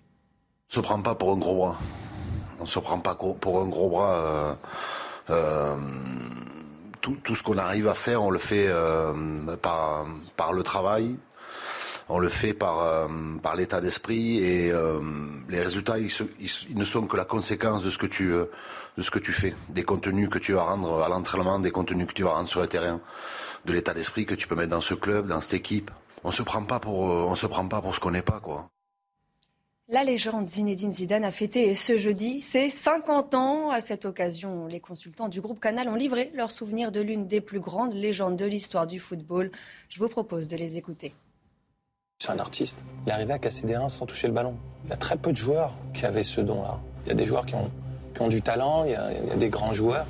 On 0.76 0.80
ne 0.80 0.84
se 0.84 0.88
prend 0.88 1.02
pas 1.02 1.16
pour 1.16 1.32
un 1.32 1.38
gros 1.38 1.56
bras. 1.56 1.80
On 2.60 2.68
se 2.68 2.78
prend 2.78 3.00
pas 3.00 3.16
pour 3.16 3.60
un 3.60 3.66
gros 3.66 3.90
bras. 3.90 4.14
Euh, 4.14 4.54
euh, 5.32 5.76
tout, 7.02 7.34
ce 7.34 7.42
qu'on 7.42 7.58
arrive 7.58 7.88
à 7.88 7.96
faire, 7.96 8.22
on 8.22 8.30
le 8.30 8.38
fait 8.38 8.68
euh, 8.70 9.14
par 9.58 10.54
le 10.54 10.62
travail, 10.62 11.16
on 12.10 12.20
le 12.20 12.30
fait 12.30 12.54
par, 12.54 12.80
euh, 12.80 13.08
l'état 13.56 13.82
d'esprit 13.82 14.40
et 14.40 14.72
euh, 14.72 15.00
les 15.50 15.62
résultats, 15.62 15.98
ils, 15.98 16.12
ils, 16.40 16.78
ne 16.78 16.84
sont 16.84 17.06
que 17.08 17.18
la 17.18 17.26
conséquence 17.26 17.84
de 17.84 17.90
ce 17.90 17.98
que 17.98 18.06
tu, 18.06 18.32
euh, 18.32 18.46
de 18.98 19.02
ce 19.02 19.12
que 19.12 19.20
tu 19.20 19.32
fais, 19.32 19.54
des 19.70 19.84
contenus 19.84 20.30
que 20.30 20.40
tu 20.40 20.54
vas 20.54 20.64
rendre 20.64 21.04
à 21.04 21.10
l'entraînement, 21.10 21.60
des 21.60 21.72
contenus 21.72 22.08
que 22.08 22.14
tu 22.14 22.24
vas 22.24 22.32
rendre 22.32 22.50
sur 22.50 22.62
le 22.62 22.68
terrain, 22.68 23.00
de 23.66 23.74
l'état 23.74 23.94
d'esprit 23.94 24.26
que 24.26 24.36
tu 24.36 24.48
peux 24.48 24.56
mettre 24.56 24.70
dans 24.70 24.82
ce 24.82 24.94
club, 24.94 25.28
dans 25.28 25.42
cette 25.42 25.56
équipe. 25.56 25.92
On 26.24 26.32
se 26.32 26.44
prend 26.44 26.64
pas 26.64 26.80
pour, 26.80 27.02
on 27.02 27.36
se 27.36 27.48
prend 27.48 27.68
pas 27.68 27.82
pour 27.82 27.96
ce 27.96 28.00
qu'on 28.00 28.12
n'est 28.12 28.22
pas, 28.22 28.40
quoi. 28.40 28.70
La 29.90 30.06
légende 30.06 30.46
Zinedine 30.46 30.94
Zidane 30.94 31.26
a 31.26 31.32
fêté 31.32 31.76
ce 31.76 31.98
jeudi 31.98 32.40
ses 32.40 32.70
50 32.70 33.34
ans. 33.36 33.70
À 33.70 33.82
cette 33.82 34.06
occasion, 34.06 34.66
les 34.66 34.80
consultants 34.80 35.28
du 35.28 35.42
groupe 35.42 35.60
Canal 35.60 35.90
ont 35.90 35.96
livré 35.96 36.32
leurs 36.34 36.52
souvenirs 36.52 36.94
de 36.94 37.02
l'une 37.02 37.28
des 37.28 37.42
plus 37.42 37.60
grandes 37.60 37.94
légendes 37.94 38.38
de 38.38 38.46
l'histoire 38.46 38.88
du 38.88 38.98
football. 38.98 39.52
Je 39.90 40.00
vous 40.00 40.08
propose 40.08 40.48
de 40.48 40.56
les 40.56 40.78
écouter. 40.78 41.14
C'est 42.24 42.32
un 42.32 42.40
artiste. 42.40 42.78
Il 43.06 43.12
arrivé 43.12 43.34
à 43.34 43.38
casser 43.38 43.68
des 43.68 43.76
reins 43.76 43.90
sans 43.90 44.06
toucher 44.06 44.28
le 44.28 44.34
ballon. 44.34 44.56
Il 44.86 44.92
y 44.92 44.94
a 44.94 44.96
très 44.96 45.18
peu 45.18 45.34
de 45.34 45.38
joueurs 45.38 45.74
qui 45.94 46.06
avaient 46.06 46.24
ce 46.24 46.40
don-là. 46.40 46.80
Il 47.04 47.10
y 47.10 47.12
a 47.12 47.16
des 47.16 47.26
joueurs 47.26 47.46
qui 47.46 47.54
ont, 47.54 48.28
du 48.30 48.42
talent, 48.42 48.86
il 48.86 48.92
y, 48.92 48.96
a, 48.96 49.12
il 49.12 49.28
y, 49.28 49.32
a, 49.32 49.36
des 49.36 49.50
grands 49.50 49.74
joueurs. 49.74 50.06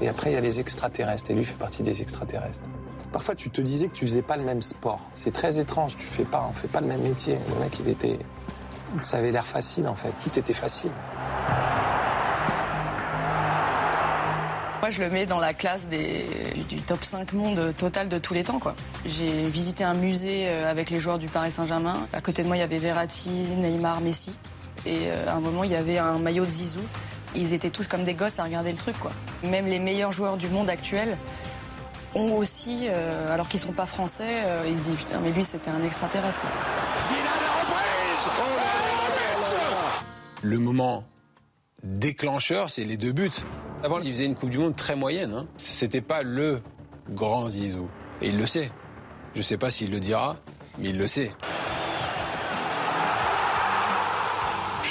Et 0.00 0.08
après, 0.08 0.30
il 0.30 0.34
y 0.34 0.36
a 0.36 0.40
les 0.40 0.60
extraterrestres. 0.60 1.28
Et 1.32 1.34
lui 1.34 1.44
fait 1.44 1.58
partie 1.58 1.82
des 1.82 2.02
extraterrestres. 2.02 2.68
Parfois, 3.10 3.34
tu 3.34 3.50
te 3.50 3.60
disais 3.60 3.88
que 3.88 3.94
tu 3.94 4.06
faisais 4.06 4.22
pas 4.22 4.36
le 4.36 4.44
même 4.44 4.62
sport. 4.62 5.00
C'est 5.12 5.32
très 5.32 5.58
étrange. 5.58 5.96
Tu 5.96 6.06
fais 6.06 6.22
pas, 6.22 6.46
on 6.48 6.52
fait 6.52 6.68
pas 6.68 6.80
le 6.80 6.86
même 6.86 7.02
métier. 7.02 7.36
Le 7.52 7.64
mec, 7.64 7.80
il 7.80 7.88
était, 7.88 8.20
ça 9.00 9.16
avait 9.16 9.32
l'air 9.32 9.44
facile 9.44 9.88
en 9.88 9.96
fait. 9.96 10.12
Tout 10.22 10.38
était 10.38 10.52
facile. 10.52 10.92
Moi, 14.80 14.90
je 14.90 15.00
le 15.00 15.10
mets 15.10 15.26
dans 15.26 15.38
la 15.38 15.52
classe 15.52 15.88
des, 15.88 16.24
du, 16.68 16.80
top 16.80 17.04
5 17.04 17.32
monde 17.34 17.74
total 17.76 18.08
de 18.08 18.18
tous 18.18 18.34
les 18.34 18.44
temps. 18.44 18.58
quoi. 18.58 18.74
J'ai 19.04 19.42
visité 19.42 19.84
un 19.84 19.94
musée 19.94 20.48
avec 20.48 20.90
les 20.90 21.00
joueurs 21.00 21.18
du 21.18 21.26
Paris 21.26 21.52
Saint-Germain. 21.52 22.08
À 22.12 22.20
côté 22.20 22.42
de 22.42 22.48
moi, 22.48 22.56
il 22.56 22.60
y 22.60 22.62
avait 22.62 22.78
Verratti, 22.78 23.30
Neymar, 23.30 24.00
Messi. 24.00 24.32
Et 24.86 25.10
à 25.10 25.34
un 25.34 25.40
moment, 25.40 25.64
il 25.64 25.70
y 25.70 25.76
avait 25.76 25.98
un 25.98 26.18
maillot 26.18 26.44
de 26.44 26.50
Zizou. 26.50 26.80
Ils 27.34 27.52
étaient 27.52 27.70
tous 27.70 27.86
comme 27.88 28.04
des 28.04 28.14
gosses 28.14 28.38
à 28.38 28.44
regarder 28.44 28.72
le 28.72 28.78
truc. 28.78 28.98
quoi. 28.98 29.12
Même 29.44 29.66
les 29.66 29.78
meilleurs 29.78 30.12
joueurs 30.12 30.36
du 30.36 30.48
monde 30.48 30.70
actuel 30.70 31.16
ont 32.14 32.36
aussi, 32.36 32.88
euh, 32.88 33.32
alors 33.32 33.48
qu'ils 33.48 33.60
sont 33.60 33.72
pas 33.72 33.86
français, 33.86 34.42
euh, 34.44 34.64
ils 34.68 34.78
se 34.78 34.84
disent 34.84 34.96
putain, 34.96 35.20
mais 35.20 35.30
lui, 35.30 35.44
c'était 35.44 35.70
un 35.70 35.82
extraterrestre. 35.84 36.40
Quoi. 36.40 36.50
Le 40.42 40.58
moment 40.58 41.04
déclencheur, 41.82 42.70
c'est 42.70 42.84
les 42.84 42.96
deux 42.96 43.12
buts. 43.12 43.30
D'abord, 43.82 44.00
il 44.02 44.12
faisait 44.12 44.26
une 44.26 44.34
Coupe 44.34 44.50
du 44.50 44.58
Monde 44.58 44.76
très 44.76 44.94
moyenne. 44.94 45.32
Hein. 45.32 45.46
C'était 45.56 46.00
pas 46.00 46.22
le 46.22 46.60
grand 47.10 47.48
Zizou. 47.48 47.88
Et 48.20 48.28
il 48.28 48.36
le 48.36 48.46
sait. 48.46 48.70
Je 49.34 49.42
sais 49.42 49.56
pas 49.56 49.70
s'il 49.70 49.90
le 49.90 50.00
dira, 50.00 50.36
mais 50.78 50.90
il 50.90 50.98
le 50.98 51.06
sait. 51.06 51.30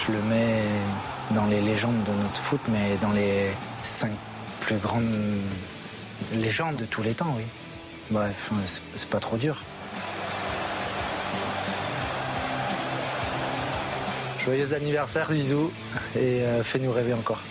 je 0.10 0.14
le 0.14 0.22
mets 0.24 0.64
dans 1.32 1.46
les 1.46 1.62
légendes 1.62 2.04
de 2.04 2.12
notre 2.24 2.42
foot, 2.42 2.62
mais 2.70 2.98
dans 3.02 3.12
les 3.12 3.52
cinq 3.82 4.12
plus 4.60 4.78
grandes 4.78 5.10
légendes 6.34 6.78
de 6.78 6.86
tous 6.86 7.04
les 7.04 7.14
temps, 7.14 7.34
oui. 7.38 7.44
Bref, 8.10 8.52
c'est 8.96 9.10
pas 9.10 9.20
trop 9.20 9.38
dur. 9.38 9.62
Joyeux 14.40 14.74
anniversaire 14.74 15.32
Zizou 15.32 15.72
et 16.16 16.42
euh, 16.42 16.64
fais-nous 16.64 16.92
rêver 16.92 17.14
encore. 17.14 17.42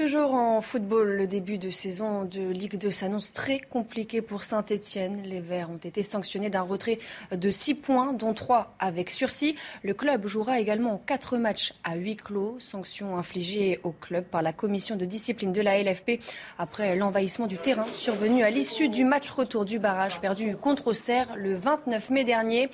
Toujours 0.00 0.34
en 0.34 0.60
football, 0.60 1.08
le 1.16 1.26
début 1.26 1.58
de 1.58 1.70
saison 1.70 2.24
de 2.24 2.40
Ligue 2.40 2.78
2 2.78 2.88
s'annonce 2.92 3.32
très 3.32 3.58
compliqué 3.58 4.22
pour 4.22 4.44
Saint-Etienne. 4.44 5.22
Les 5.24 5.40
Verts 5.40 5.72
ont 5.72 5.76
été 5.76 6.04
sanctionnés 6.04 6.50
d'un 6.50 6.62
retrait 6.62 7.00
de 7.32 7.50
6 7.50 7.74
points, 7.74 8.12
dont 8.12 8.32
3 8.32 8.76
avec 8.78 9.10
sursis. 9.10 9.56
Le 9.82 9.94
club 9.94 10.28
jouera 10.28 10.60
également 10.60 11.02
4 11.04 11.36
matchs 11.38 11.74
à 11.82 11.96
huis 11.96 12.14
clos, 12.14 12.60
sanction 12.60 13.18
infligée 13.18 13.80
au 13.82 13.90
club 13.90 14.24
par 14.24 14.40
la 14.40 14.52
commission 14.52 14.94
de 14.94 15.04
discipline 15.04 15.52
de 15.52 15.62
la 15.62 15.82
LFP 15.82 16.20
après 16.58 16.94
l'envahissement 16.94 17.48
du 17.48 17.58
terrain 17.58 17.86
survenu 17.92 18.44
à 18.44 18.50
l'issue 18.50 18.88
du 18.88 19.04
match 19.04 19.28
retour 19.32 19.64
du 19.64 19.80
barrage 19.80 20.20
perdu 20.20 20.56
contre 20.56 20.86
Auxerre 20.86 21.34
le 21.34 21.56
29 21.56 22.10
mai 22.10 22.22
dernier. 22.22 22.68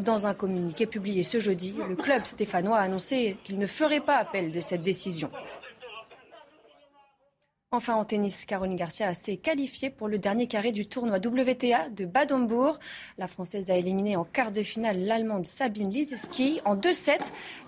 Dans 0.00 0.28
un 0.28 0.34
communiqué 0.34 0.86
publié 0.86 1.24
ce 1.24 1.40
jeudi, 1.40 1.74
le 1.88 1.96
club 1.96 2.24
stéphanois 2.24 2.78
a 2.78 2.82
annoncé 2.82 3.36
qu'il 3.42 3.58
ne 3.58 3.66
ferait 3.66 3.98
pas 3.98 4.18
appel 4.18 4.52
de 4.52 4.60
cette 4.60 4.84
décision. 4.84 5.28
Enfin, 7.70 7.96
en 7.96 8.04
tennis, 8.06 8.46
Caroline 8.46 8.76
Garcia 8.76 9.12
s'est 9.12 9.36
qualifiée 9.36 9.90
pour 9.90 10.08
le 10.08 10.18
dernier 10.18 10.46
carré 10.46 10.72
du 10.72 10.86
tournoi 10.86 11.18
WTA 11.18 11.90
de 11.90 12.06
Bad 12.06 12.32
La 13.18 13.26
Française 13.26 13.70
a 13.70 13.76
éliminé 13.76 14.16
en 14.16 14.24
quart 14.24 14.52
de 14.52 14.62
finale 14.62 15.04
l'Allemande 15.04 15.44
Sabine 15.44 15.90
Lisicki 15.90 16.62
en 16.64 16.76
2-7. 16.76 17.18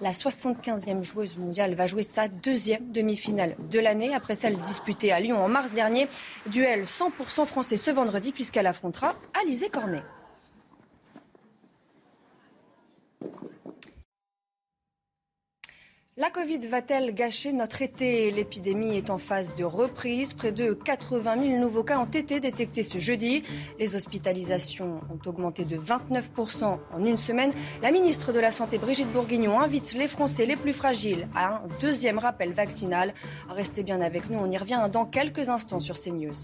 La 0.01 0.13
75e 0.13 1.03
joueuse 1.03 1.37
mondiale 1.37 1.75
va 1.75 1.87
jouer 1.87 2.03
sa 2.03 2.29
deuxième 2.29 2.91
demi-finale 2.93 3.57
de 3.71 3.79
l'année 3.79 4.15
après 4.15 4.37
celle 4.37 4.57
disputée 4.57 5.13
à 5.13 5.21
Lyon 5.21 5.45
en 5.45 5.49
mars 5.51 5.73
dernier. 5.73 6.09
Duel 6.47 6.85
100% 6.85 7.45
français 7.45 7.77
ce 7.77 7.91
vendredi 7.91 8.33
puisqu'elle 8.33 8.69
affrontera 8.69 9.15
Alizé 9.43 9.69
Cornet. 9.69 10.01
La 16.21 16.29
Covid 16.29 16.59
va-t-elle 16.59 17.15
gâcher 17.15 17.51
notre 17.55 17.81
été? 17.81 18.31
L'épidémie 18.31 18.95
est 18.95 19.09
en 19.09 19.17
phase 19.17 19.57
de 19.57 19.65
reprise. 19.65 20.35
Près 20.35 20.53
de 20.53 20.75
80 20.75 21.39
000 21.45 21.59
nouveaux 21.59 21.83
cas 21.83 21.99
ont 21.99 22.05
été 22.05 22.41
détectés 22.41 22.83
ce 22.83 22.99
jeudi. 22.99 23.43
Les 23.79 23.97
hospitalisations 23.97 25.01
ont 25.11 25.27
augmenté 25.27 25.65
de 25.65 25.79
29% 25.79 26.77
en 26.93 27.05
une 27.07 27.17
semaine. 27.17 27.55
La 27.81 27.91
ministre 27.91 28.35
de 28.35 28.39
la 28.39 28.51
Santé, 28.51 28.77
Brigitte 28.77 29.11
Bourguignon, 29.11 29.61
invite 29.61 29.95
les 29.95 30.09
Français 30.09 30.45
les 30.45 30.57
plus 30.57 30.75
fragiles 30.75 31.27
à 31.35 31.55
un 31.55 31.63
deuxième 31.81 32.19
rappel 32.19 32.53
vaccinal. 32.53 33.15
Restez 33.49 33.83
bien 33.83 34.03
avec 34.03 34.29
nous, 34.29 34.39
on 34.39 34.51
y 34.51 34.59
revient 34.59 34.91
dans 34.93 35.07
quelques 35.07 35.49
instants 35.49 35.81
sur 35.81 35.99
CNews. 35.99 36.37